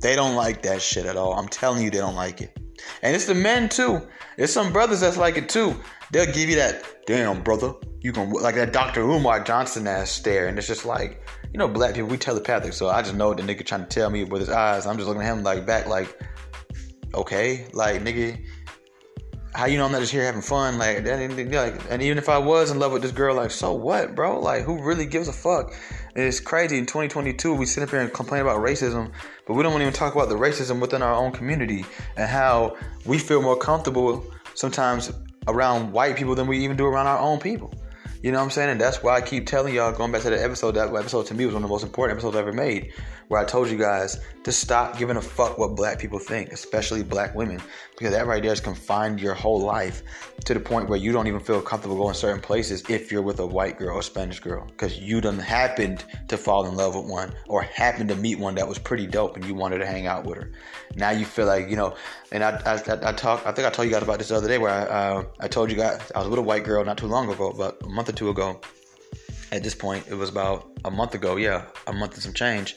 [0.00, 1.34] They don't like that shit at all.
[1.34, 2.56] I'm telling you, they don't like it.
[3.02, 4.06] And it's the men too.
[4.36, 5.74] There's some brothers that's like it too.
[6.12, 9.02] They'll give you that, damn brother, you can like that Dr.
[9.02, 12.88] Umar Johnson ass stare, and it's just like, you know, black people we telepathic, so
[12.88, 14.86] I just know the nigga trying to tell me with his eyes.
[14.86, 16.20] I'm just looking at him like back, like,
[17.14, 18.40] okay, like nigga,
[19.56, 20.76] how you know I'm not just here having fun?
[20.76, 24.14] Like, like, and even if I was in love with this girl, like, so what,
[24.14, 24.38] bro?
[24.38, 25.72] Like, who really gives a fuck?
[26.14, 26.76] It's crazy.
[26.76, 29.10] In 2022, we sit up here and complain about racism,
[29.46, 31.86] but we don't even talk about the racism within our own community
[32.18, 35.10] and how we feel more comfortable sometimes
[35.48, 37.72] around white people than we even do around our own people.
[38.22, 38.70] You know what I'm saying?
[38.70, 41.34] And that's why I keep telling y'all, going back to the episode, that episode to
[41.34, 42.92] me was one of the most important episodes I ever made,
[43.28, 47.02] where I told you guys to stop giving a fuck what black people think, especially
[47.02, 47.60] black women,
[47.98, 50.02] because that right there is confined your whole life
[50.44, 53.40] to the point where you don't even feel comfortable going certain places if you're with
[53.40, 57.06] a white girl or Spanish girl, because you done happened to fall in love with
[57.06, 60.06] one or happened to meet one that was pretty dope and you wanted to hang
[60.06, 60.52] out with her.
[60.94, 61.96] Now you feel like, you know,
[62.30, 64.36] and I, I, I, I talk, I think I told you guys about this the
[64.36, 66.84] other day where I, uh, I told you guys I was with a white girl
[66.84, 68.60] not too long ago, about a month or two ago.
[69.56, 72.76] At this point, it was about a month ago, yeah, a month and some change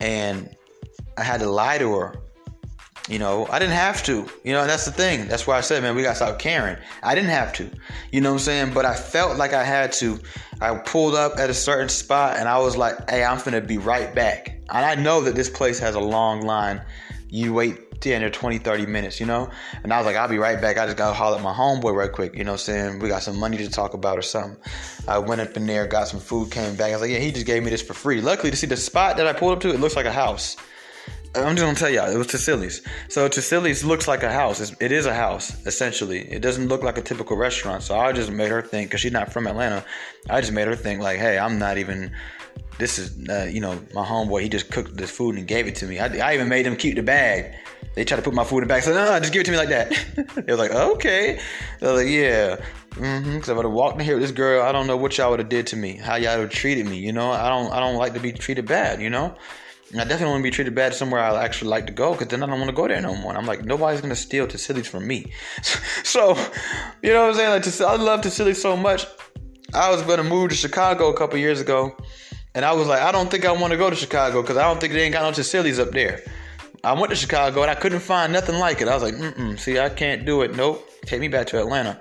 [0.00, 0.54] and
[1.16, 2.14] I had to lie to her.
[3.08, 4.28] You know, I didn't have to.
[4.44, 5.26] You know, that's the thing.
[5.26, 6.76] That's why I said, man, we got to stop caring.
[7.02, 7.68] I didn't have to.
[8.12, 8.74] You know what I'm saying?
[8.74, 10.18] But I felt like I had to.
[10.60, 13.78] I pulled up at a certain spot and I was like, hey, I'm finna be
[13.78, 14.60] right back.
[14.70, 16.82] And I know that this place has a long line.
[17.28, 19.50] You wait 10 or 20, 30 minutes, you know?
[19.82, 20.78] And I was like, I'll be right back.
[20.78, 22.98] I just gotta holler at my homeboy right quick, you know what I'm saying?
[23.00, 24.56] We got some money to talk about or something.
[25.06, 26.90] I went up in there, got some food, came back.
[26.90, 28.20] I was like, yeah, he just gave me this for free.
[28.20, 30.56] Luckily, to see the spot that I pulled up to, it looks like a house.
[31.34, 32.82] I'm just gonna tell y'all, it was Tassili's.
[33.08, 34.60] So Tassili's looks like a house.
[34.60, 36.20] It's, it is a house, essentially.
[36.22, 37.84] It doesn't look like a typical restaurant.
[37.84, 39.84] So I just made her think, because she's not from Atlanta,
[40.28, 42.10] I just made her think, like, hey, I'm not even
[42.80, 45.74] this is uh, you know my homeboy he just cooked this food and gave it
[45.76, 47.54] to me I, I even made him keep the bag
[48.00, 49.44] they tried to put my food in the bag so no, no just give it
[49.44, 49.90] to me like that
[50.46, 51.38] they was like okay
[51.80, 52.56] they was like yeah
[52.92, 55.18] mm-hmm because i would have walked in here with this girl i don't know what
[55.18, 57.50] y'all would have did to me how y'all would have treated me you know i
[57.50, 59.36] don't i don't like to be treated bad you know
[59.92, 62.28] and I definitely want to be treated bad somewhere I actually like to go because
[62.28, 63.30] then I don't want to go there no more.
[63.32, 65.32] And I'm like, nobody's gonna steal Tassili's from me.
[66.04, 66.36] so,
[67.02, 67.50] you know what I'm saying?
[67.50, 69.04] Like, I love Tassili so much.
[69.74, 71.96] I was gonna move to Chicago a couple years ago,
[72.54, 74.62] and I was like, I don't think I want to go to Chicago because I
[74.62, 76.22] don't think they ain't got no Tassili's up there.
[76.82, 78.88] I went to Chicago and I couldn't find nothing like it.
[78.88, 80.56] I was like, mm see, I can't do it.
[80.56, 80.88] Nope.
[81.04, 82.00] Take me back to Atlanta.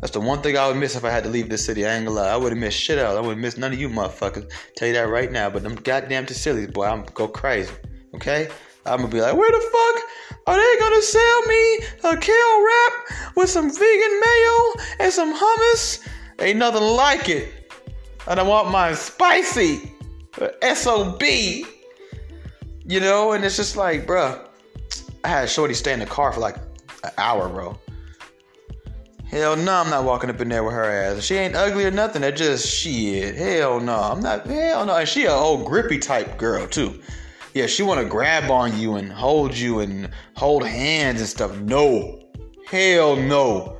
[0.00, 1.86] That's the one thing I would miss if I had to leave this city.
[1.86, 2.28] I ain't gonna lie.
[2.28, 3.16] I would have missed shit out.
[3.16, 4.50] I would have missed none of you motherfuckers.
[4.76, 5.50] Tell you that right now.
[5.50, 7.72] But them goddamn Tassili's, boy, I'm go crazy.
[8.14, 8.48] Okay?
[8.86, 13.36] I'm gonna be like, where the fuck are they gonna sell me a kale wrap
[13.36, 16.06] with some vegan mayo and some hummus?
[16.38, 17.64] Ain't nothing like it
[18.26, 19.92] and I want mine spicy,
[20.74, 21.22] SOB.
[22.86, 24.46] You know, and it's just like, bruh,
[25.24, 26.56] I had Shorty stay in the car for like
[27.02, 27.78] an hour, bro.
[29.26, 31.24] Hell no, I'm not walking up in there with her ass.
[31.24, 32.22] She ain't ugly or nothing.
[32.22, 33.34] That just shit.
[33.34, 34.46] Hell no, I'm not.
[34.46, 34.96] Hell no.
[34.96, 37.00] And she a old grippy type girl too.
[37.54, 41.56] Yeah, she want to grab on you and hold you and hold hands and stuff.
[41.58, 42.20] No,
[42.66, 43.78] hell no.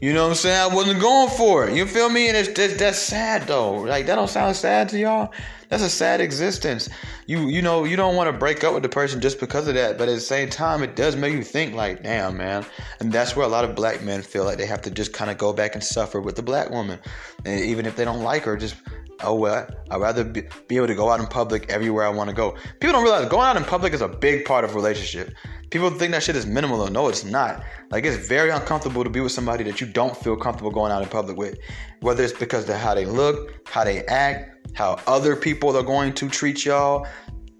[0.00, 0.72] You know what I'm saying?
[0.72, 1.76] I wasn't going for it.
[1.76, 2.26] You feel me?
[2.26, 3.74] And it's, that's, that's sad though.
[3.74, 5.32] Like that don't sound sad to y'all.
[5.72, 6.90] That's a sad existence.
[7.24, 9.74] You you know you don't want to break up with the person just because of
[9.74, 12.66] that, but at the same time, it does make you think like, damn, man.
[13.00, 15.30] And that's where a lot of black men feel like they have to just kind
[15.30, 16.98] of go back and suffer with the black woman,
[17.46, 18.76] and even if they don't like her, just
[19.22, 22.28] oh well, I'd rather be, be able to go out in public everywhere I want
[22.28, 22.54] to go.
[22.78, 25.34] People don't realize going out in public is a big part of relationship.
[25.70, 26.86] People think that shit is minimal.
[26.88, 27.64] No, it's not.
[27.90, 31.02] Like it's very uncomfortable to be with somebody that you don't feel comfortable going out
[31.02, 31.58] in public with.
[32.00, 36.14] Whether it's because of how they look, how they act, how other people are going
[36.14, 37.06] to treat y'all,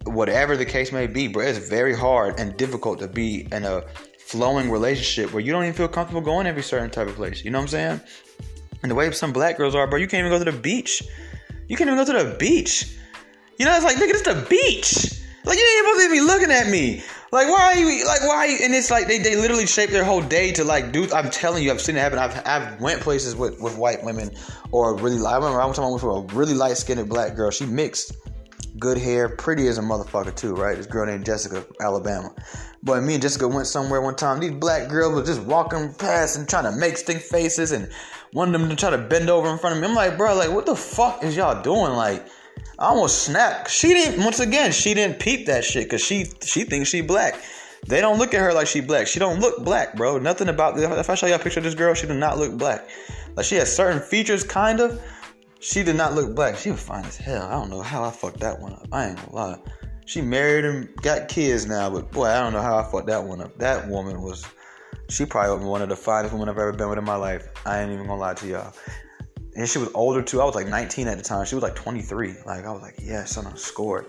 [0.05, 1.45] whatever the case may be, bro.
[1.45, 3.83] It's very hard and difficult to be in a
[4.19, 7.45] flowing relationship where you don't even feel comfortable going every certain type of place.
[7.45, 8.01] You know what I'm saying?
[8.83, 11.03] And the way some black girls are, bro, you can't even go to the beach.
[11.69, 12.97] You can't even go to the beach.
[13.59, 15.22] You know, it's like, nigga, it's the beach.
[15.44, 17.02] Like, you ain't supposed to be looking at me.
[17.33, 18.37] Like why are you like why?
[18.37, 21.09] Are you, and it's like they, they literally shape their whole day to like do.
[21.14, 22.18] I'm telling you, I've seen it happen.
[22.18, 24.31] I've I've went places with, with white women
[24.70, 25.16] or really.
[25.24, 27.50] I remember I went for a really light skinned black girl.
[27.50, 28.12] She mixed,
[28.78, 30.76] good hair, pretty as a motherfucker too, right?
[30.76, 32.35] This girl named Jessica, Alabama.
[32.83, 34.38] But me and Jessica went somewhere one time.
[34.38, 37.90] These black girls were just walking past and trying to make stink faces, and
[38.35, 39.88] one of them to try to bend over in front of me.
[39.88, 41.94] I'm like, bro, like what the fuck is y'all doing?
[41.94, 42.26] Like
[42.79, 43.71] I almost snapped.
[43.71, 44.25] She didn't.
[44.25, 47.35] Once again, she didn't peep that shit because she she thinks she black.
[47.87, 49.07] They don't look at her like she black.
[49.07, 50.19] She don't look black, bro.
[50.19, 52.57] Nothing about if I show you a picture of this girl, she did not look
[52.57, 52.89] black.
[53.37, 55.01] Like she has certain features, kind of.
[55.61, 56.57] She did not look black.
[56.57, 57.47] She was fine as hell.
[57.47, 58.87] I don't know how I fucked that one up.
[58.93, 59.59] I ain't gonna lie.
[60.07, 63.23] She married and got kids now, but boy, I don't know how I fucked that
[63.23, 63.57] one up.
[63.59, 64.45] That woman was.
[65.09, 67.47] She probably one of the finest women I've ever been with in my life.
[67.67, 68.73] I ain't even gonna lie to y'all
[69.55, 70.41] and she was older too.
[70.41, 71.45] I was like 19 at the time.
[71.45, 72.37] She was like 23.
[72.47, 74.07] Like I was like, yeah, son, I scored.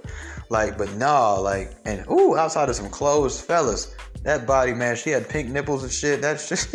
[0.49, 5.09] Like, but no, like, and ooh, outside of some clothes, fellas, that body, man, she
[5.09, 6.21] had pink nipples and shit.
[6.21, 6.69] That's just.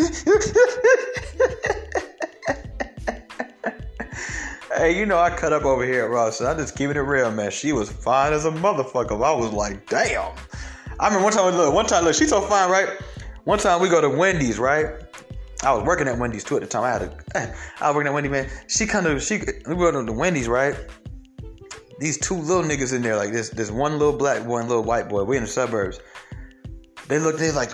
[4.76, 6.38] hey, you know I cut up over here at Ross.
[6.38, 7.50] So I just keeping it real, man.
[7.50, 9.12] She was fine as a motherfucker.
[9.24, 10.33] I was like, damn.
[11.00, 12.88] I mean, one time, look, one time, look, she's so fine, right?
[13.44, 15.07] One time we go to Wendy's, right?
[15.64, 16.84] I was working at Wendy's too at the time.
[16.84, 18.48] I had a, I was working at Wendy's, man.
[18.68, 20.76] She kind of, she, we went to the Wendy's, right?
[21.98, 25.08] These two little niggas in there, like this, this one little black boy little white
[25.08, 25.24] boy.
[25.24, 26.00] We in the suburbs.
[27.08, 27.72] They looked, they like,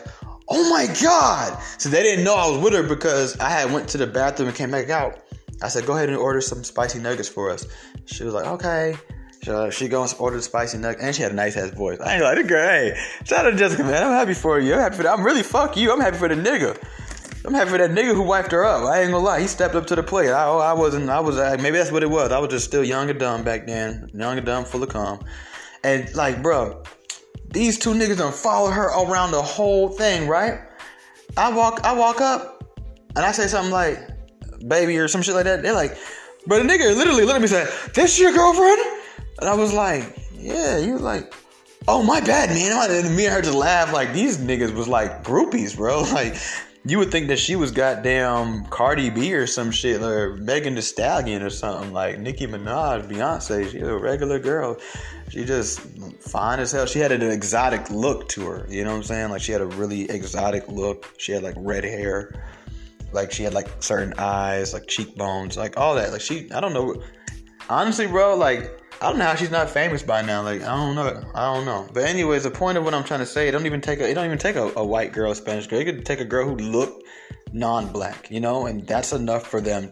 [0.49, 1.61] oh my god!
[1.79, 4.49] So they didn't know I was with her because I had went to the bathroom
[4.49, 5.21] and came back out.
[5.63, 7.67] I said, go ahead and order some spicy nuggets for us.
[8.07, 8.97] She was like, okay.
[9.43, 12.01] So she goes and ordered spicy nuggets, and she had a nice ass voice.
[12.01, 12.67] I ain't like the girl.
[12.67, 14.03] Hey, shout out to Jessica, man.
[14.03, 14.73] I'm happy for you.
[14.73, 15.07] I'm happy for.
[15.07, 15.93] I'm really fuck you.
[15.93, 16.83] I'm happy for the nigga.
[17.47, 18.85] I'm happy for that nigga who wiped her up.
[18.85, 20.31] I ain't gonna lie, he stepped up to the plate.
[20.31, 21.11] I, I wasn't.
[21.11, 21.37] I was.
[21.61, 22.33] maybe that's what it was.
[22.33, 24.11] I was just still young and dumb back then.
[24.15, 25.21] Young and dumb, full of calm.
[25.83, 26.83] And like, bro,
[27.51, 30.61] these two niggas done follow her around the whole thing, right?
[31.37, 31.81] I walk.
[31.85, 32.65] I walk up,
[33.15, 33.99] and I say something like,
[34.67, 35.63] "Baby" or some shit like that.
[35.63, 35.99] They're like,
[36.47, 38.81] "But the nigga literally looked at me and said, "This your girlfriend?"
[39.41, 41.33] And I was like, "Yeah." He was like.
[41.87, 42.73] Oh my bad, man!
[42.91, 46.03] And me and her just laugh like these niggas was like groupies, bro.
[46.15, 46.35] Like
[46.87, 50.83] you would think that she was goddamn Cardi B or some shit, or Megan Thee
[50.83, 53.71] Stallion or something like Nicki Minaj, Beyonce.
[53.71, 54.77] She's a regular girl.
[55.31, 55.81] She just
[56.21, 56.85] fine as hell.
[56.85, 58.67] She had an exotic look to her.
[58.69, 59.31] You know what I'm saying?
[59.31, 61.15] Like she had a really exotic look.
[61.17, 62.45] She had like red hair.
[63.13, 66.13] Like she had like certain eyes, like cheekbones, like all that.
[66.13, 67.03] Like she, I don't know.
[67.71, 70.41] Honestly, bro, like I don't know how she's not famous by now.
[70.41, 71.23] Like I don't know.
[71.35, 71.87] I don't know.
[71.93, 74.09] But anyways, the point of what I'm trying to say, it don't even take a
[74.09, 75.79] it don't even take a, a white girl, Spanish girl.
[75.79, 77.05] You could take a girl who looked
[77.53, 79.91] non-black, you know, and that's enough for them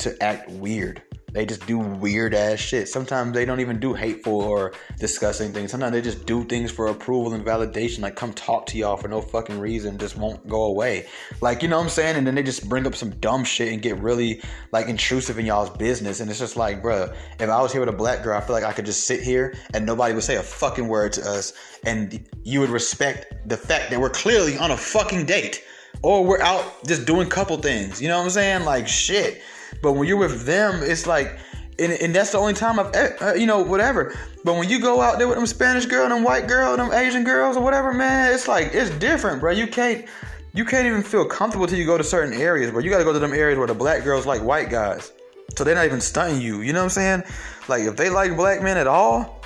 [0.00, 1.00] to act weird.
[1.38, 2.88] They just do weird ass shit.
[2.88, 5.70] Sometimes they don't even do hateful or disgusting things.
[5.70, 9.06] Sometimes they just do things for approval and validation, like come talk to y'all for
[9.06, 11.06] no fucking reason, just won't go away.
[11.40, 12.16] Like, you know what I'm saying?
[12.16, 15.46] And then they just bring up some dumb shit and get really like intrusive in
[15.46, 16.18] y'all's business.
[16.18, 18.56] And it's just like, bruh, if I was here with a black girl, I feel
[18.56, 21.52] like I could just sit here and nobody would say a fucking word to us.
[21.84, 25.62] And you would respect the fact that we're clearly on a fucking date.
[26.02, 28.02] Or we're out just doing couple things.
[28.02, 28.64] You know what I'm saying?
[28.64, 29.40] Like shit.
[29.82, 31.38] But when you're with them, it's like,
[31.78, 34.16] and, and that's the only time I've, uh, you know, whatever.
[34.44, 37.24] But when you go out there with them Spanish girl, them white girl, them Asian
[37.24, 39.52] girls, or whatever, man, it's like it's different, bro.
[39.52, 40.06] You can't,
[40.54, 42.80] you can't even feel comfortable till you go to certain areas, bro.
[42.80, 45.12] You got to go to them areas where the black girls like white guys,
[45.56, 46.62] so they're not even stunting you.
[46.62, 47.22] You know what I'm saying?
[47.68, 49.44] Like if they like black men at all,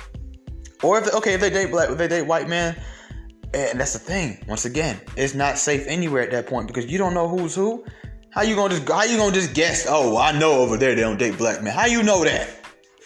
[0.81, 2.75] or if they, okay, if they date black, if they date white men,
[3.53, 4.43] and that's the thing.
[4.47, 7.85] Once again, it's not safe anywhere at that point because you don't know who's who.
[8.33, 9.85] How you gonna just how you gonna just guess?
[9.87, 11.71] Oh, I know over there they don't date black men.
[11.71, 12.49] How you know that?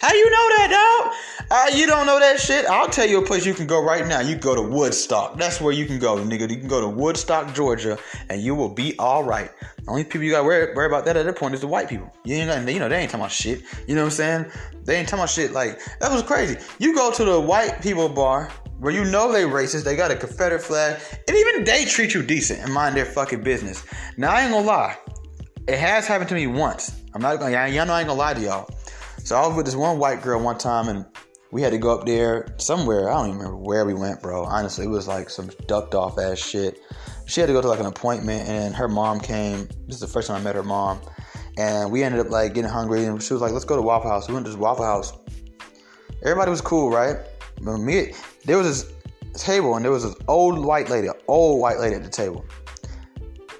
[0.00, 1.14] How you know that, dog?
[1.50, 2.64] Uh, you don't know that shit?
[2.64, 4.20] I'll tell you a place you can go right now.
[4.20, 5.36] You go to Woodstock.
[5.36, 6.48] That's where you can go, nigga.
[6.48, 7.98] You can go to Woodstock, Georgia,
[8.30, 9.50] and you will be all right.
[9.84, 11.66] The only people you got to worry, worry about that at that point is the
[11.66, 12.10] white people.
[12.24, 13.62] You ain't got, you know, they ain't talking about shit.
[13.86, 14.46] You know what I'm saying?
[14.84, 15.52] They ain't talking about shit.
[15.52, 16.56] Like that was crazy.
[16.78, 20.16] You go to the white people bar where you know they racist, they got a
[20.16, 23.84] Confederate flag, and even they treat you decent and mind their fucking business.
[24.16, 24.96] Now I ain't gonna lie.
[25.68, 27.02] It has happened to me once.
[27.12, 28.70] I'm not gonna, y'all know I ain't gonna lie to y'all.
[29.22, 31.04] So I was with this one white girl one time and
[31.52, 33.10] we had to go up there somewhere.
[33.10, 34.44] I don't even remember where we went, bro.
[34.44, 36.80] Honestly, it was like some ducked off ass shit.
[37.26, 39.68] She had to go to like an appointment and her mom came.
[39.86, 41.02] This is the first time I met her mom.
[41.58, 44.08] And we ended up like getting hungry and she was like, let's go to Waffle
[44.08, 44.26] House.
[44.26, 45.12] We went to this Waffle House.
[46.22, 47.18] Everybody was cool, right?
[47.60, 48.14] But me,
[48.46, 48.92] there was this
[49.34, 52.42] table and there was this old white lady, old white lady at the table.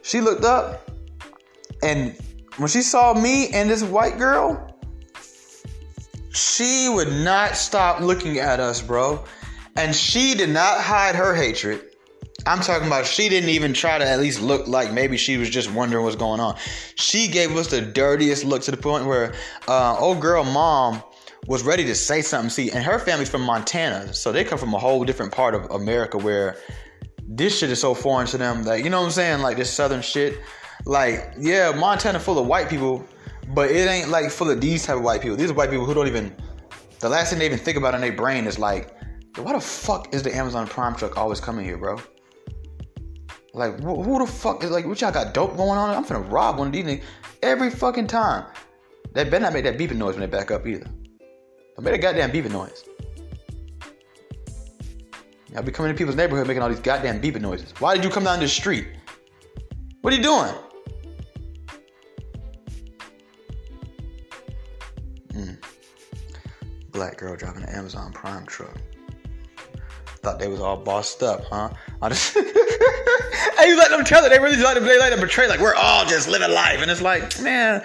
[0.01, 0.88] She looked up
[1.83, 2.17] and
[2.57, 4.77] when she saw me and this white girl,
[6.33, 9.25] she would not stop looking at us, bro.
[9.77, 11.83] And she did not hide her hatred.
[12.47, 15.51] I'm talking about she didn't even try to at least look like maybe she was
[15.51, 16.57] just wondering what's going on.
[16.95, 19.35] She gave us the dirtiest look to the point where
[19.67, 21.03] uh, old girl mom
[21.47, 22.51] was ready to say something.
[22.51, 25.71] See, and her family's from Montana, so they come from a whole different part of
[25.71, 26.57] America where
[27.23, 28.65] this shit is so foreign to them.
[28.65, 29.43] Like, you know what I'm saying?
[29.43, 30.39] Like this southern shit.
[30.89, 33.07] Like, yeah, Montana full of white people,
[33.49, 35.37] but it ain't like full of these type of white people.
[35.37, 36.35] These are white people who don't even.
[37.01, 38.97] The last thing they even think about in their brain is like,
[39.37, 42.01] why the fuck is the Amazon Prime truck always coming here, bro?
[43.53, 45.95] Like, who, who the fuck is like, what y'all got dope going on?
[45.95, 47.03] I'm finna rob one of these niggas
[47.43, 48.47] every fucking time.
[49.13, 50.87] They better not make that beeping noise when they back up either.
[50.87, 52.85] Don't make that goddamn beeping noise.
[55.53, 57.75] Y'all be coming to people's neighborhood making all these goddamn beeping noises.
[57.79, 58.87] Why did you come down the street?
[60.01, 60.55] What are you doing?
[66.91, 68.77] Black girl driving an Amazon Prime truck.
[70.21, 71.71] Thought they was all bossed up, huh?
[72.03, 74.31] I just hey, you let them tell it.
[74.31, 76.91] They really like to they like to portray like we're all just living life, and
[76.91, 77.85] it's like, man,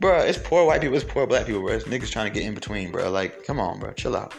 [0.00, 1.72] bro, it's poor white people, it's poor black people, bro.
[1.74, 3.10] It's niggas trying to get in between, bro.
[3.10, 4.34] Like, come on, bro, chill out.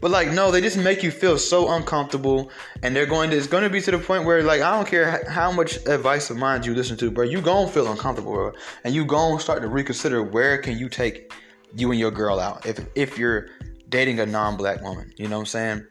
[0.00, 2.50] But like, no, they just make you feel so uncomfortable,
[2.82, 3.36] and they're going to.
[3.36, 6.28] It's going to be to the point where, like, I don't care how much advice
[6.30, 7.24] of mine you listen to, bro.
[7.24, 8.52] You gonna feel uncomfortable, bro,
[8.84, 11.32] and you gonna start to reconsider where can you take
[11.74, 13.48] you and your girl out if if you're
[13.88, 15.12] dating a non-black woman.
[15.16, 15.86] You know what I'm saying?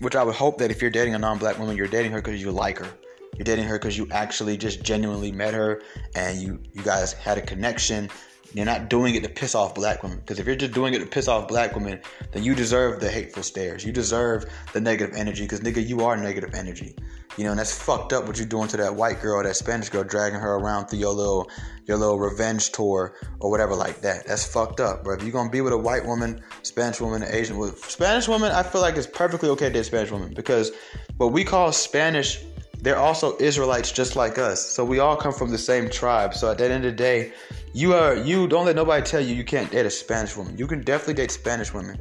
[0.00, 2.40] Which I would hope that if you're dating a non-black woman, you're dating her because
[2.40, 2.88] you like her.
[3.36, 5.82] You're dating her because you actually just genuinely met her
[6.14, 8.10] and you you guys had a connection.
[8.54, 10.18] You're not doing it to piss off black women.
[10.18, 12.00] Because if you're just doing it to piss off black women,
[12.32, 13.84] then you deserve the hateful stares.
[13.84, 15.42] You deserve the negative energy.
[15.42, 16.96] Because nigga, you are negative energy.
[17.36, 19.90] You know, and that's fucked up what you're doing to that white girl, that Spanish
[19.90, 21.50] girl, dragging her around through your little
[21.86, 24.26] your little revenge tour or whatever like that.
[24.26, 25.14] That's fucked up, bro.
[25.14, 28.62] If you're gonna be with a white woman, Spanish woman, Asian woman, Spanish woman, I
[28.62, 30.72] feel like it's perfectly okay to date Spanish woman because
[31.18, 32.42] what we call Spanish,
[32.80, 34.66] they're also Israelites just like us.
[34.66, 36.34] So we all come from the same tribe.
[36.34, 37.32] So at the end of the day,
[37.74, 40.56] you are you don't let nobody tell you you can't date a Spanish woman.
[40.56, 41.98] You can definitely date Spanish women.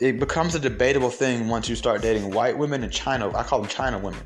[0.00, 3.36] It becomes a debatable thing once you start dating white women and China.
[3.36, 4.22] I call them China women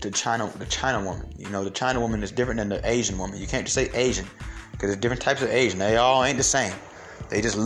[0.00, 1.32] the China the China woman.
[1.36, 3.38] You know, the China woman is different than the Asian woman.
[3.40, 4.26] You can't just say Asian
[4.72, 5.78] because there's different types of Asian.
[5.78, 6.74] They all ain't the same.
[7.28, 7.56] They just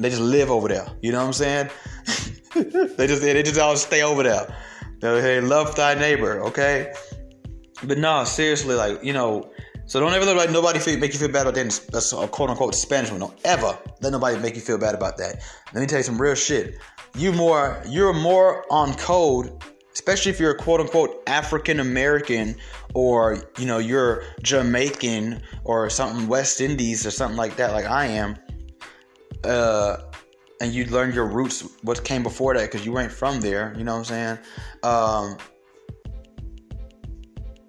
[0.00, 0.86] they just live over there.
[1.02, 1.70] You know what I'm saying?
[2.96, 4.54] they just they just all stay over there.
[5.00, 6.92] They love thy neighbor, okay?
[7.84, 9.50] But no, seriously, like you know.
[9.86, 12.22] So don't ever let like nobody feel, make you feel bad about dating a uh,
[12.22, 13.20] uh, quote unquote Spanish one.
[13.20, 15.42] Don't ever let nobody make you feel bad about that.
[15.74, 16.78] Let me tell you some real shit.
[17.16, 19.62] You more you're more on code
[19.92, 22.56] especially if you're a quote unquote African American
[22.94, 28.06] or you know you're Jamaican or something West Indies or something like that, like I
[28.06, 28.36] am.
[29.44, 29.96] Uh,
[30.60, 33.74] and you learn your roots, what came before that, because you ain't from there.
[33.76, 34.38] You know what I'm saying?
[34.84, 35.36] Um,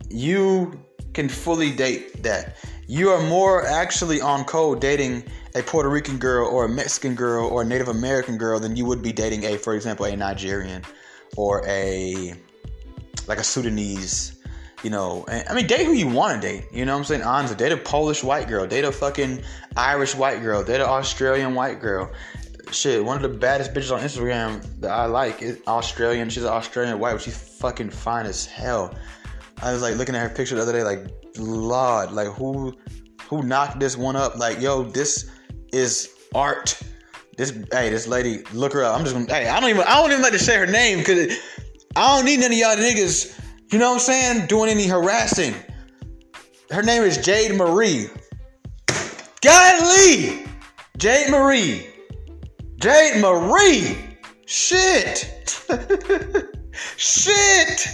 [0.10, 0.80] you
[1.14, 2.58] can fully date that.
[2.88, 5.24] You are more actually on code dating
[5.56, 8.86] a Puerto Rican girl or a Mexican girl or a Native American girl than you
[8.86, 10.84] would be dating a, for example, a Nigerian
[11.36, 12.34] or a
[13.28, 14.42] like a Sudanese,
[14.84, 15.26] you know.
[15.28, 16.66] I mean, date who you want to date.
[16.72, 17.24] You know what I'm saying?
[17.24, 19.42] Honestly, date a Polish white girl, date a fucking
[19.78, 22.12] Irish white girl, date an Australian white girl.
[22.72, 26.30] Shit, one of the baddest bitches on Instagram that I like is Australian.
[26.30, 28.96] She's an Australian white, but she's fucking fine as hell.
[29.62, 31.08] I was like looking at her picture the other day, like,
[31.38, 32.74] Lord, like who
[33.28, 34.38] who knocked this one up?
[34.38, 35.30] Like, yo, this
[35.72, 36.80] is art.
[37.38, 38.98] This hey, this lady, look her up.
[38.98, 41.00] I'm just gonna hey, I don't even I don't even like to say her name
[41.00, 41.36] because
[41.96, 43.40] I don't need none of y'all niggas,
[43.72, 45.56] you know what I'm saying, doing any harassing.
[46.70, 48.08] Her name is Jade Marie.
[49.42, 50.46] Golly!
[50.98, 51.88] Jade Marie.
[52.78, 53.98] Jade Marie.
[54.46, 55.66] Shit.
[56.98, 57.88] Shit.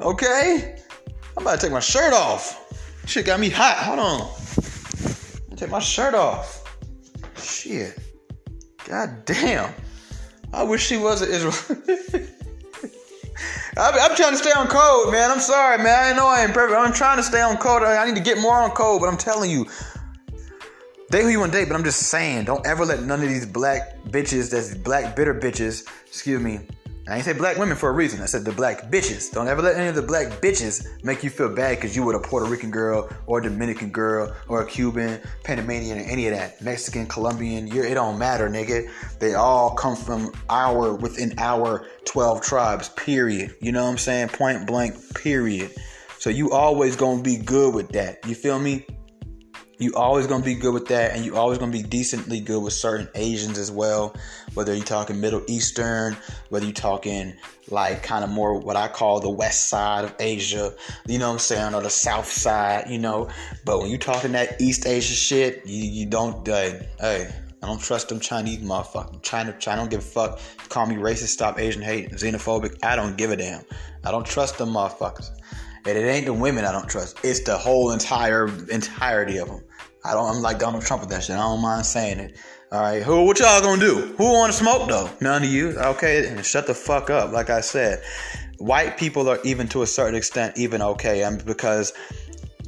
[0.00, 0.76] Okay?
[1.36, 2.58] I'm about to take my shirt off.
[3.06, 3.76] Shit got me hot.
[3.78, 5.56] Hold on.
[5.56, 6.61] Take my shirt off.
[7.42, 7.98] Shit.
[8.88, 9.72] God damn.
[10.52, 11.54] I wish she was an Israel.
[13.76, 15.30] I'm, I'm, trying to stay on code, man.
[15.30, 16.12] I'm sorry, man.
[16.12, 16.78] I know I ain't perfect.
[16.78, 17.82] I'm trying to stay on code.
[17.82, 19.66] I need to get more on code, but I'm telling you,
[21.10, 21.68] date who you want to date.
[21.68, 25.34] But I'm just saying, don't ever let none of these black bitches, that's black bitter
[25.34, 26.60] bitches, excuse me,
[27.08, 28.22] I ain't say black women for a reason.
[28.22, 29.32] I said the black bitches.
[29.32, 32.14] Don't ever let any of the black bitches make you feel bad because you were
[32.14, 36.34] a Puerto Rican girl or a Dominican girl or a Cuban, Panamanian, or any of
[36.34, 36.62] that.
[36.62, 38.88] Mexican, Colombian, it don't matter, nigga.
[39.18, 43.56] They all come from our, within our 12 tribes, period.
[43.60, 44.28] You know what I'm saying?
[44.28, 45.72] Point blank, period.
[46.20, 48.24] So you always gonna be good with that.
[48.28, 48.86] You feel me?
[49.82, 52.72] You always gonna be good with that, and you always gonna be decently good with
[52.72, 54.14] certain Asians as well.
[54.54, 56.16] Whether you're talking Middle Eastern,
[56.50, 57.34] whether you're talking
[57.68, 60.72] like kind of more what I call the west side of Asia,
[61.08, 63.28] you know what I'm saying, or the south side, you know.
[63.64, 67.80] But when you're talking that East Asia shit, you, you don't, uh, hey, I don't
[67.80, 69.20] trust them Chinese motherfuckers.
[69.22, 70.38] China, China don't give a fuck.
[70.68, 72.78] Call me racist, stop Asian hate, xenophobic.
[72.84, 73.64] I don't give a damn.
[74.04, 75.30] I don't trust them motherfuckers.
[75.84, 77.18] And it ain't the women I don't trust.
[77.24, 79.64] It's the whole entire entirety of them.
[80.04, 80.34] I don't.
[80.34, 81.36] I'm like Donald Trump with that shit.
[81.36, 82.36] I don't mind saying it.
[82.72, 83.24] All right, who?
[83.24, 84.14] What y'all gonna do?
[84.16, 85.10] Who want to smoke though?
[85.20, 85.78] None of you.
[85.78, 87.32] Okay, and shut the fuck up.
[87.32, 88.02] Like I said,
[88.58, 91.92] white people are even to a certain extent even okay, and because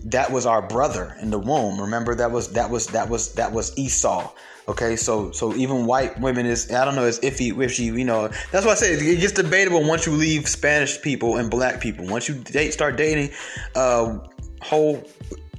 [0.05, 1.80] that was our brother in the womb.
[1.80, 4.30] Remember that was that was that was that was Esau.
[4.68, 8.05] Okay, so so even white women is I don't know it's iffy if she you
[8.05, 11.80] know that's why I say it gets debatable once you leave Spanish people and black
[11.80, 12.07] people.
[12.07, 13.30] Once you date start dating
[13.74, 14.18] uh
[14.62, 15.03] whole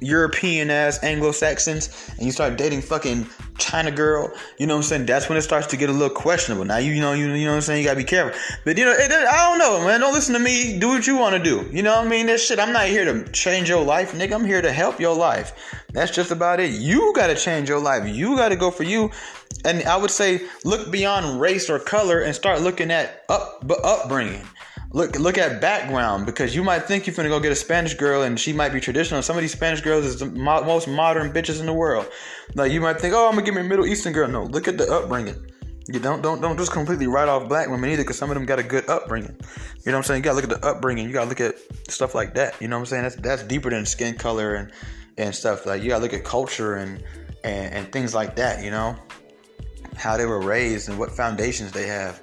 [0.02, 3.28] European ass Anglo Saxons and you start dating fucking
[3.58, 5.06] China girl, you know what I'm saying?
[5.06, 6.66] That's when it starts to get a little questionable.
[6.66, 7.82] Now you, you know you, you know what I'm saying.
[7.82, 8.40] You gotta be careful.
[8.66, 10.02] But you know it, I don't know, man.
[10.02, 10.78] Don't listen to me.
[10.78, 11.68] Do what you want to do.
[11.72, 12.26] You know what I mean?
[12.26, 12.60] This shit.
[12.60, 14.34] I'm not here to change your life, nigga.
[14.34, 15.54] I'm here to help your life.
[15.94, 16.72] That's just about it.
[16.72, 18.08] You gotta change your life.
[18.08, 19.12] You gotta go for you.
[19.64, 23.84] And I would say look beyond race or color and start looking at up but
[23.84, 24.46] upbringing
[24.96, 28.24] look look at background because you might think you're gonna go get a Spanish girl
[28.24, 29.22] and she might be traditional.
[29.22, 32.10] Some of these Spanish girls is the mo- most modern bitches in the world.
[32.56, 34.30] Like you might think, oh, I'm gonna give me a Middle Eastern girl.
[34.30, 35.36] No, look at the upbringing.
[35.90, 38.46] You don't don't don't just completely write off black women either because some of them
[38.46, 39.36] got a good upbringing.
[39.86, 40.20] You know what I'm saying?
[40.20, 41.06] You gotta look at the upbringing.
[41.08, 41.56] You gotta look at
[41.90, 42.60] stuff like that.
[42.62, 43.04] You know what I'm saying?
[43.04, 44.72] That's that's deeper than skin color and
[45.18, 45.66] and stuff.
[45.66, 47.04] Like you gotta look at culture and
[47.44, 48.64] and, and things like that.
[48.64, 48.96] You know
[49.98, 52.22] how they were raised and what foundations they have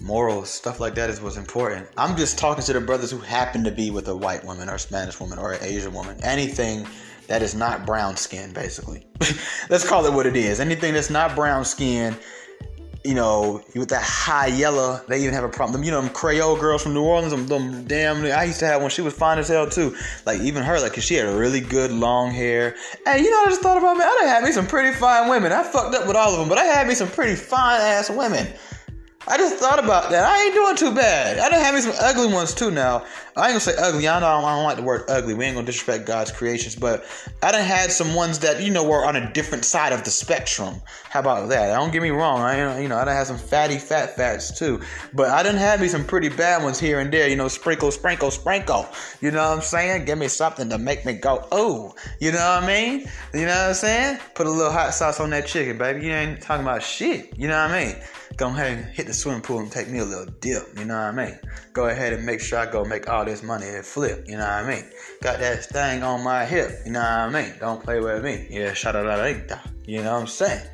[0.00, 1.86] morals, stuff like that is what's important.
[1.96, 4.78] I'm just talking to the brothers who happen to be with a white woman or
[4.78, 6.18] Spanish woman or an Asian woman.
[6.22, 6.86] Anything
[7.26, 9.06] that is not brown skin, basically.
[9.70, 10.58] Let's call it what it is.
[10.60, 12.16] Anything that's not brown skin,
[13.04, 15.82] you know, with that high yellow, they even have a problem.
[15.82, 18.82] You know, them Creole girls from New Orleans, them, them damn, I used to have
[18.82, 18.90] one.
[18.90, 19.96] She was fine as hell too.
[20.26, 22.76] Like even her, like, cause she had a really good long hair.
[23.06, 24.04] Hey, you know, I just thought about me.
[24.04, 25.52] I done had me some pretty fine women.
[25.52, 28.10] I fucked up with all of them, but I had me some pretty fine ass
[28.10, 28.46] women.
[29.28, 30.24] I just thought about that.
[30.24, 31.38] I ain't doing too bad.
[31.38, 33.04] I done have me some ugly ones too now.
[33.36, 34.08] I ain't gonna say ugly.
[34.08, 35.34] I know I don't, I don't like the word ugly.
[35.34, 37.04] We ain't gonna disrespect God's creations, but
[37.42, 40.10] I done had some ones that you know were on a different side of the
[40.10, 40.80] spectrum.
[41.10, 41.74] How about that?
[41.74, 42.40] Don't get me wrong.
[42.40, 44.80] I you know I done had some fatty fat fats too,
[45.12, 47.28] but I done had me some pretty bad ones here and there.
[47.28, 48.88] You know, sprinkle, sprinkle, sprinkle.
[49.20, 50.06] You know what I'm saying?
[50.06, 51.94] Give me something to make me go oh.
[52.20, 53.00] You know what I mean?
[53.34, 54.18] You know what I'm saying?
[54.34, 56.06] Put a little hot sauce on that chicken, baby.
[56.06, 57.38] You ain't talking about shit.
[57.38, 57.96] You know what I mean?
[58.40, 60.94] Go ahead and hit the swimming pool and take me a little dip, you know
[60.94, 61.38] what I mean?
[61.74, 64.46] Go ahead and make sure I go make all this money and flip, you know
[64.46, 64.84] what I mean?
[65.20, 67.52] Got that thing on my hip, you know what I mean?
[67.60, 68.46] Don't play with me.
[68.48, 69.04] Yeah, shout out
[69.84, 70.66] you know what I'm saying?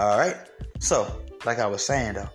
[0.00, 0.34] Alright?
[0.80, 2.28] So, like I was saying though,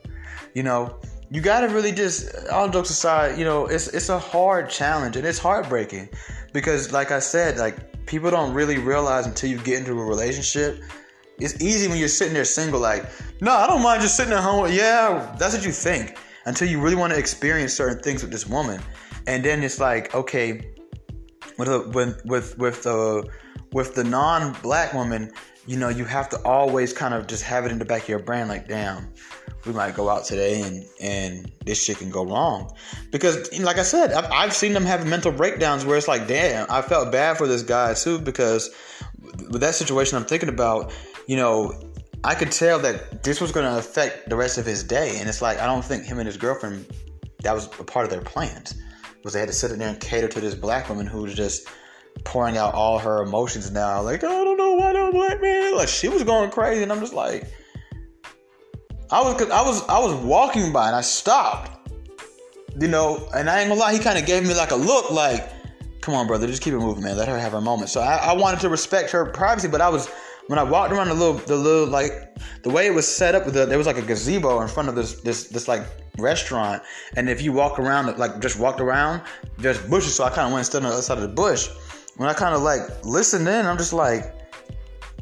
[0.54, 4.70] you know, you gotta really just all jokes aside, you know, it's it's a hard
[4.70, 6.08] challenge and it's heartbreaking
[6.54, 10.80] because like I said, like people don't really realize until you get into a relationship
[11.40, 13.06] it's easy when you're sitting there single, like,
[13.42, 14.72] no, I don't mind just sitting at home.
[14.72, 18.48] Yeah, that's what you think until you really want to experience certain things with this
[18.48, 18.82] woman,
[19.28, 20.74] and then it's like, okay,
[21.58, 23.28] with a, with with with the
[23.74, 25.32] with the non-black woman,
[25.68, 28.10] you know, you have to always kind of just have it in the back of
[28.10, 29.12] your brain, like, damn,
[29.66, 32.74] we might go out today and and this shit can go wrong,
[33.12, 36.66] because like I said, I've, I've seen them have mental breakdowns where it's like, damn,
[36.70, 38.74] I felt bad for this guy too because
[39.52, 40.94] with that situation I'm thinking about,
[41.28, 41.80] you know,
[42.24, 45.30] I could tell that this was going to affect the rest of his day, and
[45.30, 46.88] it's like I don't think him and his girlfriend
[47.44, 48.76] that was a part of their plans
[49.24, 51.36] was they had to sit in there and cater to this black woman who was
[51.36, 51.68] just
[52.24, 55.90] pouring out all her emotions now, like I don't know why no black man, like
[55.90, 57.46] she was going crazy, and I'm just like,
[59.12, 61.92] I was I was I was walking by and I stopped,
[62.80, 65.12] you know, and I ain't gonna lie, he kind of gave me like a look,
[65.12, 65.50] like,
[66.02, 67.90] come on, brother, just keep it moving, man, let her have her moment.
[67.90, 70.10] So I, I wanted to respect her privacy, but I was
[70.48, 73.46] when I walked around the little, the little like the way it was set up,
[73.46, 75.84] the, there was like a gazebo in front of this this this like
[76.18, 76.82] restaurant,
[77.16, 79.22] and if you walk around, like just walked around,
[79.58, 80.16] there's bushes.
[80.16, 81.70] So I kind of went and stood on the other side of the bush.
[82.16, 84.36] When I kind of like listened in, I'm just like,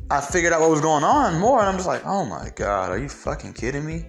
[0.09, 2.91] I figured out what was going on more, and I'm just like, oh my god,
[2.91, 4.05] are you fucking kidding me?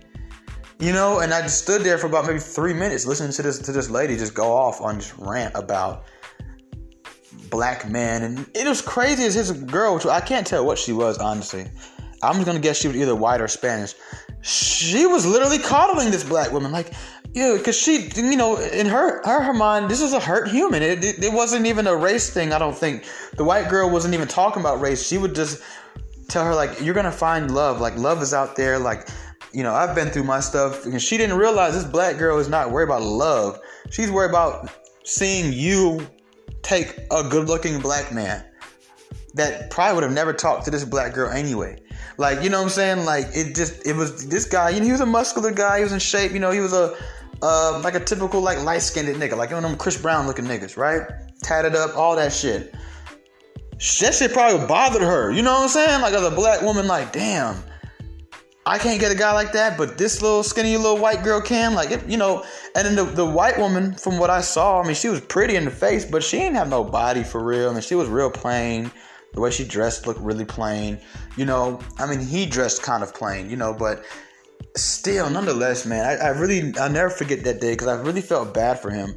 [0.79, 3.59] You know, and I just stood there for about maybe three minutes listening to this
[3.61, 6.05] to this lady just go off on this rant about
[7.51, 11.19] black man, and it was crazy as his girl, I can't tell what she was
[11.19, 11.67] honestly.
[12.23, 13.95] I'm just gonna guess she was either white or Spanish.
[14.43, 16.93] She was literally coddling this black woman, like,
[17.33, 20.83] Yeah, because she, you know, in her her, her mind, this is a hurt human.
[20.83, 22.53] It, it, it wasn't even a race thing.
[22.53, 23.05] I don't think
[23.37, 25.07] the white girl wasn't even talking about race.
[25.07, 25.63] She would just
[26.29, 27.81] tell her like, "You're gonna find love.
[27.81, 28.79] Like love is out there.
[28.79, 29.09] Like,
[29.53, 32.49] you know, I've been through my stuff." And she didn't realize this black girl is
[32.49, 33.61] not worried about love.
[33.91, 34.71] She's worried about
[35.05, 36.07] seeing you
[36.67, 38.45] take a good-looking black man
[39.35, 41.81] that probably would have never talked to this black girl anyway.
[42.19, 43.05] Like, you know what I'm saying?
[43.05, 45.85] Like, it just, it was this guy, you know, he was a muscular guy, he
[45.85, 46.97] was in shape, you know, he was a,
[47.43, 50.47] uh, like a typical like light skinned nigga, like one of them Chris Brown looking
[50.47, 51.03] niggas, right?
[51.43, 52.75] Tatted up, all that shit.
[54.01, 55.31] That shit probably bothered her.
[55.31, 56.01] You know what I'm saying?
[56.01, 57.63] Like as a black woman, like damn,
[58.69, 61.75] I can't get a guy like that, but this little skinny little white girl can.
[61.75, 62.45] Like it, you know.
[62.75, 65.55] And then the the white woman, from what I saw, I mean, she was pretty
[65.55, 67.71] in the face, but she didn't have no body for real.
[67.71, 68.91] I mean, she was real plain.
[69.35, 70.99] The way she dressed looked really plain.
[71.37, 73.49] You know, I mean, he dressed kind of plain.
[73.49, 74.05] You know, but
[74.77, 78.53] still, nonetheless, man, I, I really, I'll never forget that day because I really felt
[78.53, 79.17] bad for him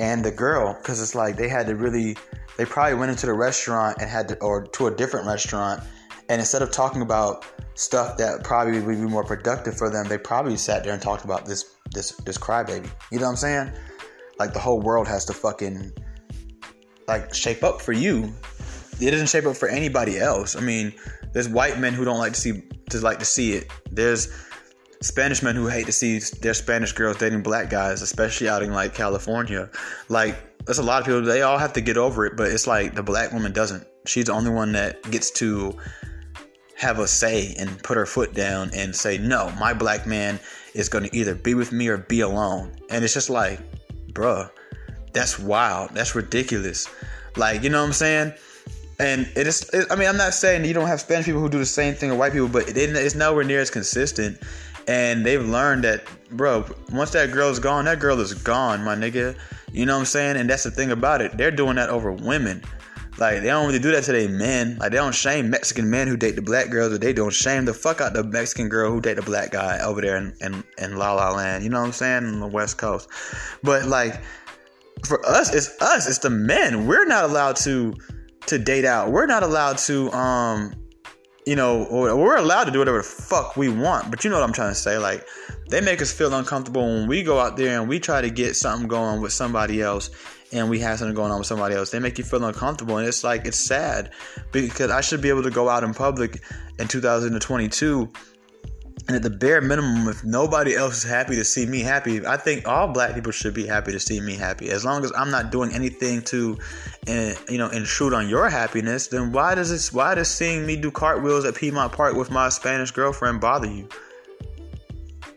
[0.00, 2.16] and the girl because it's like they had to really,
[2.56, 5.82] they probably went into the restaurant and had to, or to a different restaurant,
[6.28, 7.44] and instead of talking about
[7.74, 11.24] stuff that probably would be more productive for them, they probably sat there and talked
[11.24, 12.90] about this, this, this crybaby.
[13.10, 13.72] You know what I'm saying?
[14.38, 15.92] Like the whole world has to fucking
[17.08, 18.32] like shape up for you.
[19.00, 20.54] It doesn't shape up for anybody else.
[20.54, 20.92] I mean,
[21.32, 23.70] there's white men who don't like to see to like to see it.
[23.90, 24.32] There's
[25.00, 28.72] Spanish men who hate to see their Spanish girls dating black guys, especially out in
[28.72, 29.68] like California.
[30.08, 32.66] Like, there's a lot of people, they all have to get over it, but it's
[32.66, 33.84] like the black woman doesn't.
[34.06, 35.76] She's the only one that gets to
[36.82, 40.40] have a say and put her foot down and say, no, my black man
[40.74, 42.72] is going to either be with me or be alone.
[42.90, 43.60] And it's just like,
[44.08, 44.50] bruh,
[45.12, 45.90] that's wild.
[45.94, 46.88] That's ridiculous.
[47.36, 48.32] Like, you know what I'm saying?
[48.98, 51.48] And it is, it, I mean, I'm not saying you don't have Spanish people who
[51.48, 54.38] do the same thing or white people, but it, it's nowhere near as consistent
[54.88, 59.36] and they've learned that, bro, once that girl's gone, that girl is gone, my nigga.
[59.70, 60.36] You know what I'm saying?
[60.36, 61.36] And that's the thing about it.
[61.36, 62.62] They're doing that over women.
[63.22, 64.78] Like they don't really do that to their men.
[64.78, 67.66] Like they don't shame Mexican men who date the black girls, but they don't shame
[67.66, 70.64] the fuck out the Mexican girl who date the black guy over there in, in,
[70.76, 71.62] in La La Land.
[71.62, 72.24] You know what I'm saying?
[72.24, 73.08] On the West Coast.
[73.62, 74.20] But like
[75.06, 76.08] for us, it's us.
[76.08, 76.88] It's the men.
[76.88, 77.94] We're not allowed to
[78.46, 79.12] to date out.
[79.12, 80.74] We're not allowed to um
[81.46, 84.44] you know, we're allowed to do whatever the fuck we want, but you know what
[84.44, 84.96] I'm trying to say.
[84.98, 85.26] Like,
[85.70, 88.54] they make us feel uncomfortable when we go out there and we try to get
[88.54, 90.10] something going with somebody else
[90.52, 91.90] and we have something going on with somebody else.
[91.90, 94.10] They make you feel uncomfortable, and it's like, it's sad
[94.52, 96.42] because I should be able to go out in public
[96.78, 98.12] in 2022
[99.08, 102.36] and at the bare minimum, if nobody else is happy to see me happy, I
[102.36, 104.70] think all black people should be happy to see me happy.
[104.70, 106.56] As long as I'm not doing anything to,
[107.08, 109.92] uh, you know, intrude on your happiness, then why does this?
[109.92, 113.88] Why does seeing me do cartwheels at Piedmont Park with my Spanish girlfriend bother you?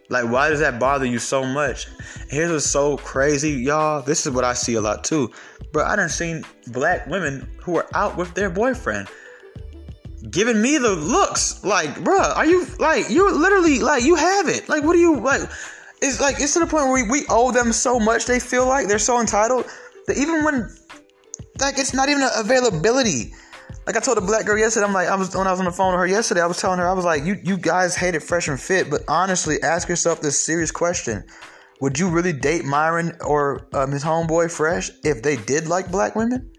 [0.09, 1.87] Like, why does that bother you so much?
[2.29, 4.01] Here's what's so crazy, y'all.
[4.01, 5.31] This is what I see a lot too.
[5.73, 9.07] But I done seen black women who are out with their boyfriend
[10.29, 14.67] giving me the looks like, bruh, are you like you're literally like you have it?
[14.69, 15.41] Like, what do you like?
[16.01, 18.25] It's like it's to the point where we, we owe them so much.
[18.25, 19.65] They feel like they're so entitled
[20.07, 20.69] that even when
[21.59, 23.33] like it's not even an availability.
[23.85, 25.65] Like I told a black girl yesterday, I'm like, I was when I was on
[25.65, 27.95] the phone with her yesterday, I was telling her, I was like, you you guys
[27.95, 31.23] hated fresh and fit, but honestly, ask yourself this serious question:
[31.81, 36.15] Would you really date Myron or um, his homeboy Fresh if they did like black
[36.15, 36.51] women?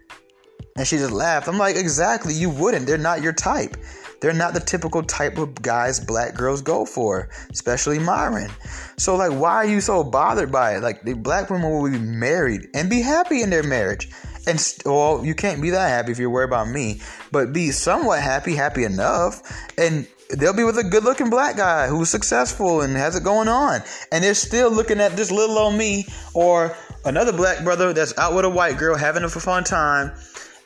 [0.77, 1.47] And she just laughed.
[1.47, 2.85] I'm like, exactly, you wouldn't.
[2.85, 3.75] They're not your type.
[4.21, 8.51] They're not the typical type of guys black girls go for, especially Myron.
[8.97, 10.83] So, like, why are you so bothered by it?
[10.83, 14.09] Like, the black women will be married and be happy in their marriage.
[14.47, 18.21] And, well, you can't be that happy if you're worried about me, but be somewhat
[18.21, 19.41] happy, happy enough.
[19.77, 23.47] And they'll be with a good looking black guy who's successful and has it going
[23.47, 23.81] on.
[24.11, 26.75] And they're still looking at this little old me or
[27.05, 30.13] another black brother that's out with a white girl having a fun time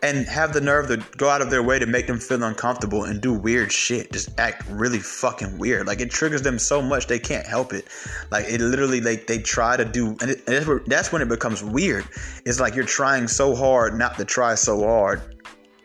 [0.04, 3.04] and have the nerve to go out of their way to make them feel uncomfortable
[3.04, 4.12] and do weird shit.
[4.12, 5.86] Just act really fucking weird.
[5.86, 7.86] Like it triggers them so much they can't help it.
[8.32, 11.64] Like it literally like they try to do and, it, and that's when it becomes
[11.64, 12.06] weird.
[12.46, 15.22] It's like you're trying so hard not to try so hard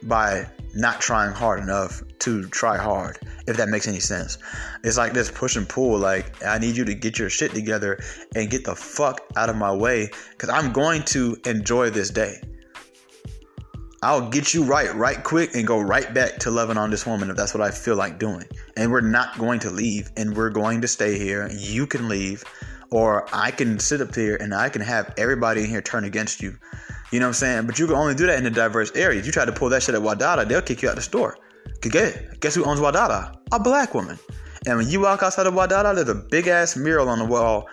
[0.02, 4.38] by not trying hard enough to try hard if that makes any sense.
[4.82, 7.98] It's like this push and pull like i need you to get your shit together
[8.34, 12.40] and get the fuck out of my way because i'm going to enjoy this day
[14.02, 17.30] I'll get you right, right quick, and go right back to loving on this woman
[17.30, 18.44] if that's what I feel like doing.
[18.76, 21.48] And we're not going to leave, and we're going to stay here.
[21.50, 22.44] You can leave,
[22.90, 26.40] or I can sit up here and I can have everybody in here turn against
[26.40, 26.56] you.
[27.10, 27.66] You know what I'm saying?
[27.66, 29.22] But you can only do that in a diverse area.
[29.22, 31.38] You try to pull that shit at Wadada, they'll kick you out the store.
[31.80, 33.36] Guess who owns Wadada?
[33.52, 34.18] A black woman.
[34.66, 37.68] And when you walk outside of Wadada, there's a big ass mural on the wall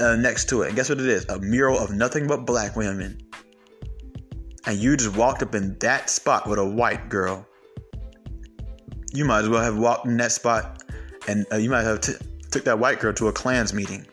[0.00, 0.68] uh, next to it.
[0.68, 1.24] And guess what it is?
[1.28, 3.20] A mural of nothing but black women.
[4.66, 7.46] And you just walked up in that spot with a white girl.
[9.12, 10.82] You might as well have walked in that spot
[11.28, 12.14] and uh, you might have t-
[12.50, 14.06] took that white girl to a Klans meeting.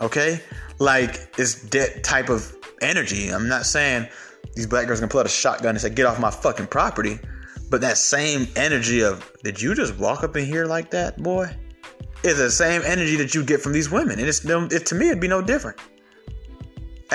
[0.00, 0.40] Okay?
[0.78, 3.28] Like, it's that type of energy.
[3.28, 4.08] I'm not saying
[4.54, 7.18] these black girls gonna pull out a shotgun and say, get off my fucking property.
[7.70, 11.54] But that same energy of, did you just walk up in here like that, boy?
[12.22, 14.18] Is the same energy that you get from these women.
[14.18, 15.78] And it's it, to me, it'd be no different.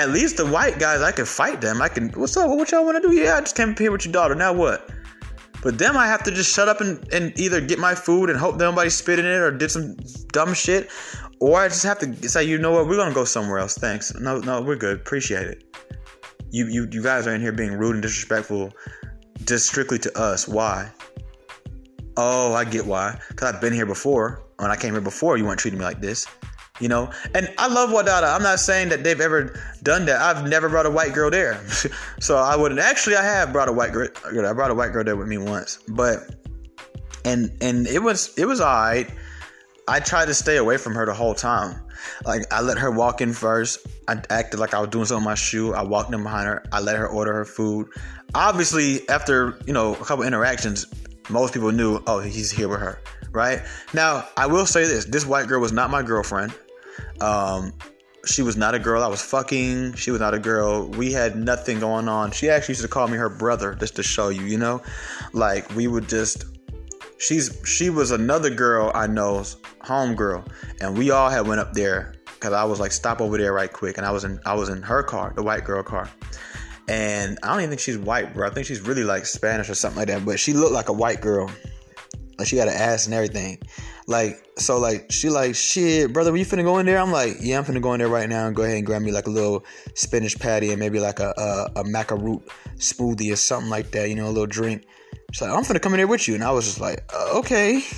[0.00, 1.82] At least the white guys, I can fight them.
[1.82, 2.48] I can, what's up?
[2.48, 3.12] What y'all wanna do?
[3.12, 4.34] Yeah, I just came here with your daughter.
[4.34, 4.88] Now what?
[5.62, 8.38] But them, I have to just shut up and, and either get my food and
[8.38, 9.96] hope nobody spit in it or did some
[10.32, 10.88] dumb shit,
[11.38, 13.74] or I just have to say, you know what, we're gonna go somewhere else.
[13.74, 14.14] Thanks.
[14.14, 15.00] No, no, we're good.
[15.00, 15.64] Appreciate it.
[16.50, 18.72] You, you, you guys are in here being rude and disrespectful,
[19.44, 20.48] just strictly to us.
[20.48, 20.90] Why?
[22.16, 23.20] Oh, I get why.
[23.36, 24.44] Cause I've been here before.
[24.56, 26.26] When I came here before, you weren't treating me like this
[26.80, 27.10] you know?
[27.34, 28.34] And i love wadada.
[28.34, 30.20] I'm not saying that they've ever done that.
[30.20, 31.60] I've never brought a white girl there.
[32.20, 35.04] So i wouldn't actually i have brought a white girl i brought a white girl
[35.04, 35.78] there with me once.
[35.88, 36.34] But
[37.24, 39.10] and and it was it was all right.
[39.88, 41.80] I tried to stay away from her the whole time.
[42.24, 43.86] Like i let her walk in first.
[44.08, 45.74] I acted like i was doing something my shoe.
[45.74, 46.64] I walked in behind her.
[46.72, 47.88] I let her order her food.
[48.34, 50.86] Obviously after you know a couple interactions
[51.28, 53.00] most people knew oh he's here with her
[53.32, 53.62] right?
[53.94, 55.04] Now i will say this.
[55.06, 56.52] This white girl was not my girlfriend
[57.20, 57.72] um,
[58.26, 59.94] she was not a girl I was fucking.
[59.94, 60.88] She was not a girl.
[60.88, 62.32] We had nothing going on.
[62.32, 64.82] She actually used to call me her brother just to show you, you know?
[65.32, 66.44] Like we would just
[67.18, 70.44] she's she was another girl I know's home girl.
[70.80, 73.72] And we all had went up there because I was like, stop over there right
[73.72, 73.96] quick.
[73.96, 76.10] And I was in I was in her car, the white girl car.
[76.88, 78.48] And I don't even think she's white, bro.
[78.48, 80.24] I think she's really like Spanish or something like that.
[80.24, 81.50] But she looked like a white girl.
[82.38, 83.58] Like she got an ass and everything.
[84.06, 86.98] Like, so like she like, shit, brother, you finna go in there?
[86.98, 89.02] I'm like, yeah, I'm finna go in there right now and go ahead and grab
[89.02, 92.42] me like a little spinach patty and maybe like a a, a maca root
[92.76, 94.84] smoothie or something like that, you know, a little drink.
[95.32, 96.34] She's like, I'm finna come in there with you.
[96.34, 97.80] And I was just like, uh, okay.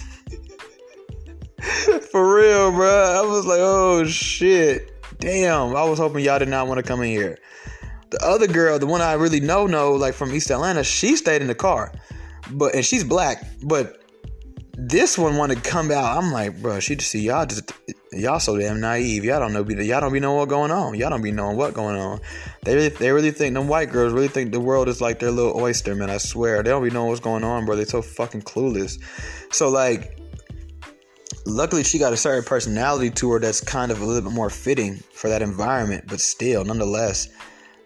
[2.10, 2.88] For real, bro.
[2.88, 4.90] I was like, oh shit.
[5.18, 5.74] Damn.
[5.76, 7.38] I was hoping y'all did not want to come in here.
[8.10, 11.40] The other girl, the one I really know, know, like from East Atlanta, she stayed
[11.40, 11.92] in the car.
[12.50, 14.01] But and she's black, but
[14.88, 16.18] this one wanted to come out.
[16.18, 17.72] I'm like, bro, she just see y'all just
[18.10, 19.24] y'all so damn naive.
[19.24, 20.94] Y'all don't know y'all don't be knowing what going on.
[20.94, 22.20] Y'all don't be knowing what going on.
[22.64, 25.30] They really they really think them white girls really think the world is like their
[25.30, 26.10] little oyster, man.
[26.10, 27.76] I swear they don't be knowing what's going on, bro.
[27.76, 28.98] They're so fucking clueless.
[29.54, 30.18] So like,
[31.46, 34.50] luckily she got a certain personality to her that's kind of a little bit more
[34.50, 36.06] fitting for that environment.
[36.08, 37.28] But still, nonetheless,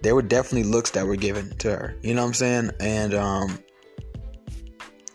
[0.01, 1.97] there were definitely looks that were given to her.
[2.03, 2.71] You know what I'm saying?
[2.81, 3.59] And um,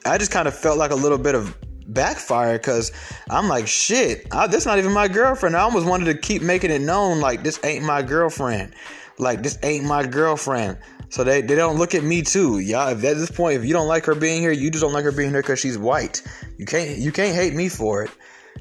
[0.05, 1.57] I just kind of felt like a little bit of
[1.93, 2.91] backfire because
[3.29, 5.55] I'm like, shit, I, this not even my girlfriend.
[5.55, 8.73] I almost wanted to keep making it known like this ain't my girlfriend.
[9.17, 10.77] Like this ain't my girlfriend.
[11.09, 12.59] So they, they don't look at me too.
[12.59, 14.93] Y'all, if at this point, if you don't like her being here, you just don't
[14.93, 16.23] like her being here because she's white.
[16.57, 18.11] You can't you can't hate me for it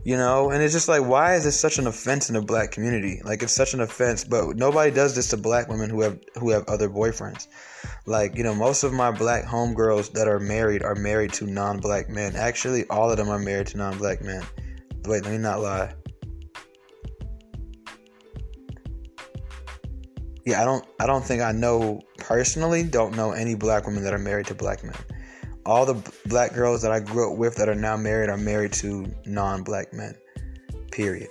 [0.04, 0.50] you know?
[0.50, 3.20] And it's just like why is this such an offense in the black community?
[3.24, 6.50] Like it's such an offense but nobody does this to black women who have who
[6.50, 7.48] have other boyfriends.
[8.06, 12.08] Like you know most of my black homegirls that are married are married to non-black
[12.08, 12.36] men.
[12.36, 14.44] Actually all of them are married to non-black men.
[15.06, 15.94] Wait let me not lie.
[20.46, 24.14] Yeah i don't i don't think i know personally don't know any black women that
[24.14, 24.96] are married to black men
[25.66, 28.72] all the black girls that I grew up with that are now married are married
[28.74, 30.14] to non-black men.
[30.90, 31.30] Period.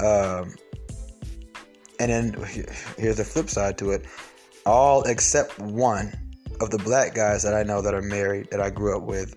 [0.00, 0.54] Um,
[1.98, 2.32] and then
[2.96, 4.06] here's the flip side to it.
[4.64, 6.12] All except one
[6.60, 9.34] of the black guys that I know that are married that I grew up with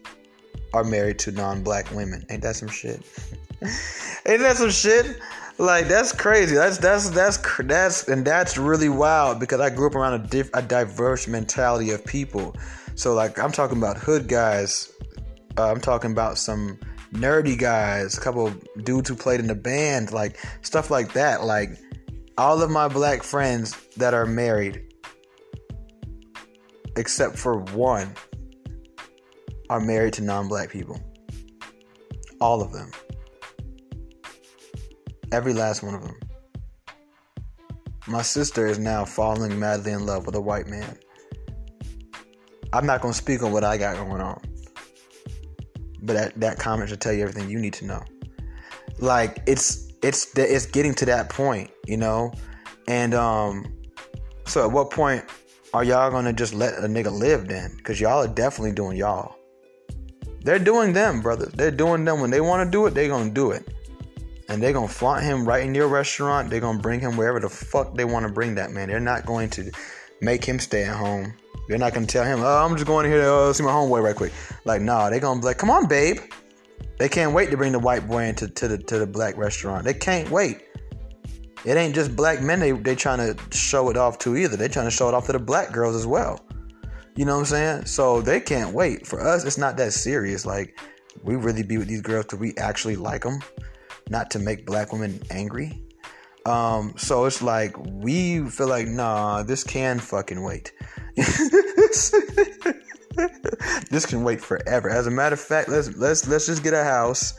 [0.74, 2.26] are married to non-black women.
[2.30, 3.02] Ain't that some shit?
[4.26, 5.18] Ain't that some shit?
[5.58, 6.56] Like that's crazy.
[6.56, 10.50] That's that's that's that's and that's really wild because I grew up around a, diff,
[10.54, 12.56] a diverse mentality of people
[12.96, 14.92] so like I'm talking about hood guys.
[15.58, 16.80] Uh, I'm talking about some
[17.14, 18.52] nerdy guys, a couple
[18.84, 21.44] dudes who played in the band, like stuff like that.
[21.44, 21.78] Like
[22.38, 24.94] all of my black friends that are married,
[26.96, 28.16] except for one,
[29.70, 31.00] are married to non-black people.
[32.42, 32.92] All of them.
[35.32, 36.20] Every last one of them.
[38.08, 40.98] My sister is now falling madly in love with a white man.
[42.74, 44.42] I'm not to speak on what I got going on.
[46.02, 48.04] But that, that comment should tell you everything you need to know.
[49.00, 52.34] Like it's it's it's getting to that point, you know?
[52.88, 53.74] And um
[54.46, 55.24] so at what point
[55.74, 57.78] are y'all to just let a nigga live then?
[57.84, 59.36] Cuz y'all are definitely doing y'all.
[60.42, 61.46] They're doing them, brother.
[61.54, 63.64] They're doing them when they want to do it, they're going to do it.
[64.50, 66.50] and they're gonna flaunt him right in your restaurant.
[66.50, 68.90] They're gonna bring him wherever the fuck they want to bring that man.
[68.90, 69.72] They're not going to
[70.22, 71.34] make him stay at home.
[71.68, 74.04] They're not gonna tell him, "Oh, I'm just going here to uh, see my homeboy
[74.04, 74.34] right quick."
[74.66, 76.20] Like, nah, they're gonna be like, "Come on, babe."
[77.00, 79.84] They can't wait to bring the white boy into to the to the black restaurant.
[79.84, 80.62] They can't wait.
[81.66, 84.58] It ain't just black men they they trying to show it off to either.
[84.58, 86.40] They trying to show it off to the black girls as well.
[87.16, 87.86] You know what I'm saying?
[87.86, 89.08] So they can't wait.
[89.08, 90.46] For us, it's not that serious.
[90.46, 90.80] Like
[91.24, 93.40] we really be with these girls because we actually like them,
[94.10, 95.82] not to make black women angry.
[96.46, 100.74] Um, so it's like we feel like, nah, this can fucking wait.
[103.90, 104.90] this can wait forever.
[104.90, 107.34] As a matter of fact, let's let's let's just get a house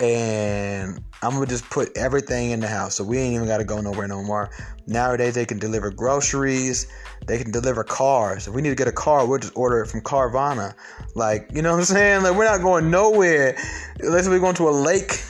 [0.00, 2.96] and I'm gonna just put everything in the house.
[2.96, 4.50] So we ain't even gotta go nowhere no more.
[4.86, 6.86] Nowadays they can deliver groceries,
[7.26, 8.48] they can deliver cars.
[8.48, 10.74] If we need to get a car, we'll just order it from Carvana.
[11.14, 12.22] Like, you know what I'm saying?
[12.24, 13.56] Like we're not going nowhere.
[14.00, 15.22] Unless we're going to a lake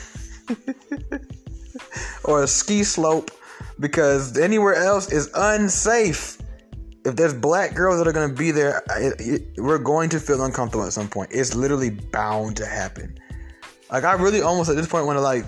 [2.23, 3.31] or a ski slope
[3.79, 6.37] because anywhere else is unsafe.
[7.05, 10.43] If there's black girls that are gonna be there, it, it, we're going to feel
[10.43, 11.29] uncomfortable at some point.
[11.31, 13.17] It's literally bound to happen.
[13.91, 15.45] Like I really almost at this point want to like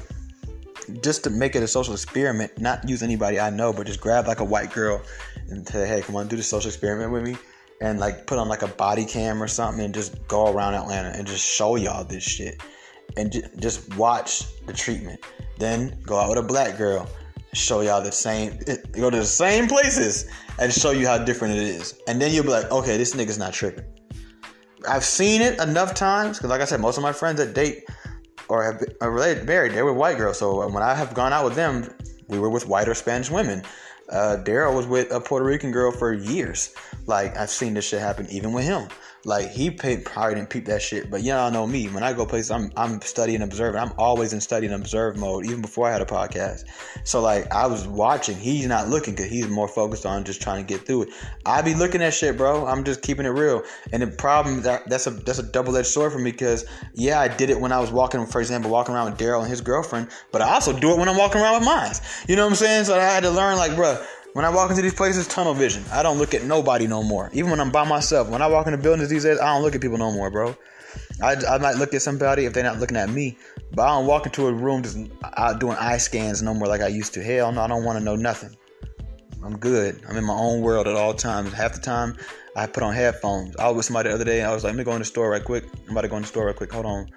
[1.01, 4.28] just to make it a social experiment, not use anybody I know, but just grab
[4.28, 5.01] like a white girl
[5.49, 7.38] and say, hey, come on, do the social experiment with me.
[7.82, 11.10] And like put on like a body cam or something and just go around Atlanta
[11.10, 12.62] and just show y'all this shit.
[13.16, 15.20] And just watch the treatment.
[15.58, 17.10] Then go out with a black girl,
[17.58, 18.58] show y'all the same,
[18.91, 20.30] go to the same places
[20.60, 21.99] and show you how different it is.
[22.08, 23.86] And then you'll be like, okay, this nigga's not tripping.
[24.88, 27.86] I've seen it enough times because, like I said, most of my friends that date
[28.49, 30.39] or have been, related, married, they were white girls.
[30.39, 31.89] So when I have gone out with them,
[32.28, 33.64] we were with white or Spanish women.
[34.10, 36.74] Uh, Daryl was with a Puerto Rican girl for years.
[37.05, 38.88] Like I've seen this shit happen even with him.
[39.28, 41.89] Like he paid, probably didn't peep that shit, but y'all know me.
[41.89, 43.82] When I go places, I'm I'm studying, observing.
[43.82, 46.63] I'm always in study and observe mode, even before I had a podcast.
[47.03, 48.38] So like I was watching.
[48.38, 51.09] He's not looking because he's more focused on just trying to get through it.
[51.45, 52.65] I be looking at shit, bro.
[52.65, 53.63] I'm just keeping it real.
[53.91, 56.63] And the problem that that's a that's a double edged sword for me because
[56.93, 59.49] yeah, I did it when I was walking, for example, walking around with Daryl and
[59.49, 61.91] his girlfriend, but I also do it when I'm walking around with mine.
[62.30, 62.86] You know what I'm saying?
[62.86, 64.01] So I had to learn, like, bro
[64.34, 65.84] when I walk into these places, tunnel vision.
[65.91, 67.30] I don't look at nobody no more.
[67.34, 68.30] Even when I'm by myself.
[68.30, 70.55] When I walk into buildings these days, I don't look at people no more, bro.
[71.21, 73.38] I, I might look at somebody if they're not looking at me,
[73.73, 74.97] but I don't walk into a room just
[75.36, 77.23] out doing eye scans no more like I used to.
[77.23, 78.55] Hell no, I don't want to know nothing.
[79.43, 80.01] I'm good.
[80.07, 81.53] I'm in my own world at all times.
[81.53, 82.17] Half the time,
[82.55, 83.55] I put on headphones.
[83.57, 84.43] I was with somebody the other day.
[84.43, 85.65] I was like, let me go in the store right quick.
[85.86, 86.71] I'm about to go in the store right quick.
[86.71, 87.07] Hold on.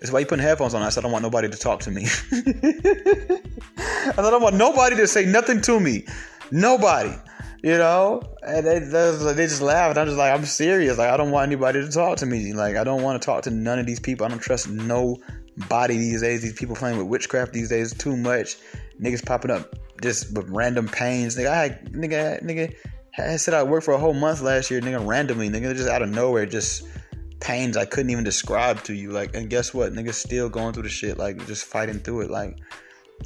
[0.00, 0.82] That's why you putting headphones on.
[0.82, 2.04] I said I don't want nobody to talk to me.
[2.32, 6.06] I said I don't want nobody to say nothing to me.
[6.50, 7.14] Nobody.
[7.62, 10.98] You know, and they, they just laugh, and I'm just like, I'm serious.
[10.98, 12.52] Like, I don't want anybody to talk to me.
[12.52, 14.24] Like, I don't want to talk to none of these people.
[14.24, 16.42] I don't trust nobody these days.
[16.42, 18.58] These people playing with witchcraft these days too much.
[19.00, 21.36] Niggas popping up just with random pains.
[21.36, 22.74] Nigga, I nigga, nigga,
[23.18, 24.80] I said I worked for a whole month last year.
[24.80, 26.86] Nigga, randomly, nigga, just out of nowhere, just
[27.40, 29.10] pains I couldn't even describe to you.
[29.10, 29.92] Like, and guess what?
[29.92, 31.18] Nigga, still going through the shit.
[31.18, 32.30] Like, just fighting through it.
[32.30, 32.58] Like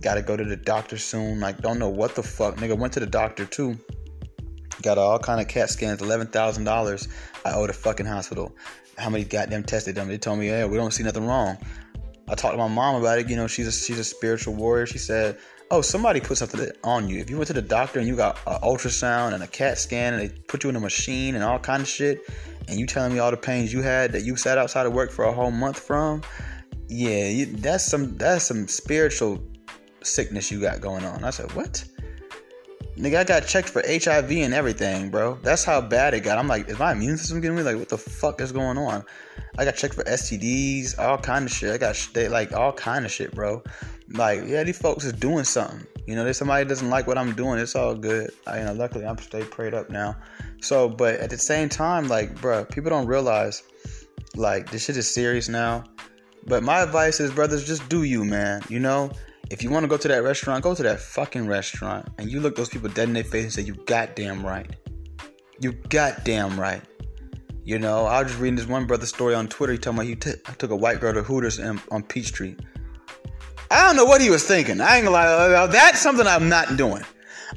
[0.01, 1.41] Gotta go to the doctor soon.
[1.41, 2.57] Like, don't know what the fuck.
[2.57, 3.77] Nigga went to the doctor too.
[4.83, 7.09] Got all kind of CAT scans, eleven thousand dollars.
[7.45, 8.57] I owe the fucking hospital.
[8.97, 10.09] How many goddamn tested them?
[10.09, 11.59] They told me, yeah, we don't see nothing wrong.
[12.29, 13.29] I talked to my mom about it.
[13.29, 14.87] You know, she's a she's a spiritual warrior.
[14.87, 15.37] She said,
[15.71, 17.19] "Oh, somebody put something on you.
[17.19, 20.15] If you went to the doctor and you got an ultrasound and a CAT scan
[20.15, 22.21] and they put you in a machine and all kind of shit,
[22.69, 25.11] and you telling me all the pains you had that you sat outside of work
[25.11, 26.23] for a whole month from,
[26.89, 29.43] yeah, that's some that's some spiritual
[30.03, 31.25] sickness you got going on.
[31.25, 31.85] I said, what?
[32.97, 35.39] Nigga, I got checked for HIV and everything, bro.
[35.43, 36.37] That's how bad it got.
[36.37, 37.63] I'm like, is my immune system getting me?
[37.63, 39.05] Like, what the fuck is going on?
[39.59, 41.73] I got checked for STDs, all kind of shit.
[41.73, 43.63] I got they, like all kind of shit, bro.
[44.11, 45.87] Like, yeah, these folks is doing something.
[46.07, 47.59] You know, there's somebody doesn't like what I'm doing.
[47.59, 48.33] It's all good.
[48.47, 50.17] I, you know, luckily I'm stay prayed up now.
[50.61, 53.63] So, but at the same time, like, bro, people don't realize,
[54.35, 55.85] like, this shit is serious now.
[56.47, 58.63] But my advice is, brothers, just do you, man.
[58.69, 59.11] You know,
[59.51, 62.41] if you want to go to that restaurant, go to that fucking restaurant and you
[62.41, 64.71] look those people dead in their face and say, You goddamn right.
[65.59, 66.83] You goddamn right.
[67.65, 69.73] You know, I was just reading this one brother story on Twitter.
[69.73, 72.57] He told me he t- took a white girl to Hooters in, on Peachtree.
[73.71, 74.81] I don't know what he was thinking.
[74.81, 75.27] I ain't gonna lie.
[75.27, 77.05] Uh, that's something I'm not doing.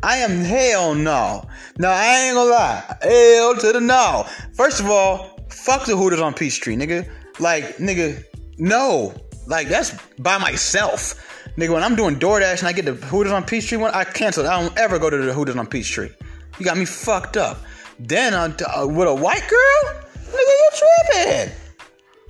[0.02, 1.48] I am hell no.
[1.78, 2.98] No, I ain't gonna lie.
[3.02, 4.28] Hell to the no.
[4.54, 7.10] First of all, fuck the Hooters on Peachtree, nigga.
[7.39, 8.24] Like, nigga,
[8.58, 9.14] no.
[9.48, 11.33] Like, that's by myself.
[11.58, 14.47] Nigga, when I'm doing DoorDash and I get the Hooters on Peachtree one, I cancel.
[14.47, 16.10] I don't ever go to the Hooters on Peachtree.
[16.58, 17.60] You got me fucked up.
[17.99, 21.56] Then on uh, with a white girl, nigga, you tripping?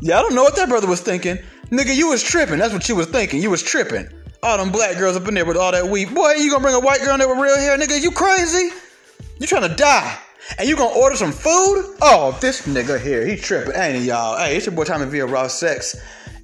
[0.02, 1.38] Yeah, I don't know what that brother was thinking.
[1.70, 2.60] Nigga, you was tripping.
[2.60, 3.42] That's what you was thinking.
[3.42, 4.10] You was tripping.
[4.44, 6.14] All them black girls up in there with all that weed.
[6.14, 8.02] Boy, you gonna bring a white girl in there with real hair, nigga?
[8.02, 8.76] You crazy?
[9.40, 10.18] You trying to die?
[10.60, 11.96] And you gonna order some food?
[12.02, 14.38] Oh, this nigga here, he tripping, ain't he, y'all?
[14.38, 15.96] Hey, it's your boy Tommy via Raw Sex.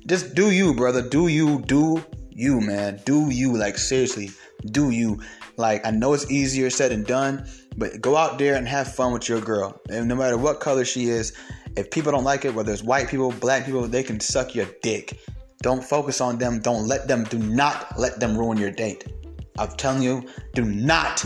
[0.05, 1.01] Just do you, brother.
[1.01, 2.03] Do you, do
[2.39, 3.01] you, man.
[3.05, 4.31] Do you, like, seriously,
[4.65, 5.21] do you.
[5.57, 9.11] Like, I know it's easier said than done, but go out there and have fun
[9.11, 9.81] with your girl.
[9.89, 11.33] And no matter what color she is,
[11.75, 14.67] if people don't like it, whether it's white people, black people, they can suck your
[14.81, 15.19] dick.
[15.61, 16.61] Don't focus on them.
[16.61, 19.11] Don't let them, do not let them ruin your date.
[19.57, 21.25] I'm telling you, do not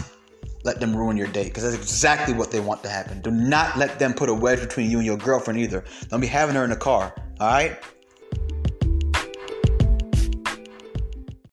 [0.64, 3.22] let them ruin your date because that's exactly what they want to happen.
[3.22, 5.84] Do not let them put a wedge between you and your girlfriend either.
[6.08, 7.14] Don't be having her in the car.
[7.40, 7.78] All right?